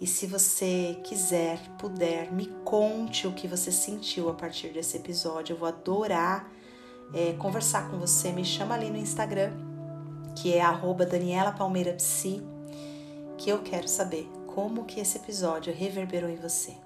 E 0.00 0.06
se 0.06 0.24
você 0.24 0.96
quiser, 1.02 1.58
puder, 1.76 2.32
me 2.32 2.46
conte 2.64 3.26
o 3.26 3.32
que 3.32 3.48
você 3.48 3.72
sentiu 3.72 4.28
a 4.28 4.32
partir 4.32 4.68
desse 4.68 4.96
episódio. 4.96 5.54
Eu 5.54 5.58
vou 5.58 5.66
adorar 5.66 6.48
é, 7.12 7.32
conversar 7.32 7.90
com 7.90 7.98
você. 7.98 8.30
Me 8.30 8.44
chama 8.44 8.76
ali 8.76 8.90
no 8.90 8.96
Instagram, 8.96 9.50
que 10.36 10.54
é 10.54 10.62
@daniela_palmeira_psi, 10.62 12.40
que 13.36 13.50
eu 13.50 13.60
quero 13.60 13.88
saber 13.88 14.30
como 14.46 14.84
que 14.84 15.00
esse 15.00 15.18
episódio 15.18 15.74
reverberou 15.74 16.30
em 16.30 16.36
você. 16.36 16.76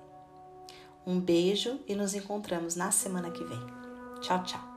Um 1.07 1.21
beijo 1.21 1.81
e 1.87 1.95
nos 1.95 2.15
encontramos 2.15 2.77
na 2.77 2.91
semana 2.91 3.31
que 3.31 3.45
vem. 3.45 3.61
Tchau, 4.23 4.43
tchau. 4.43 4.68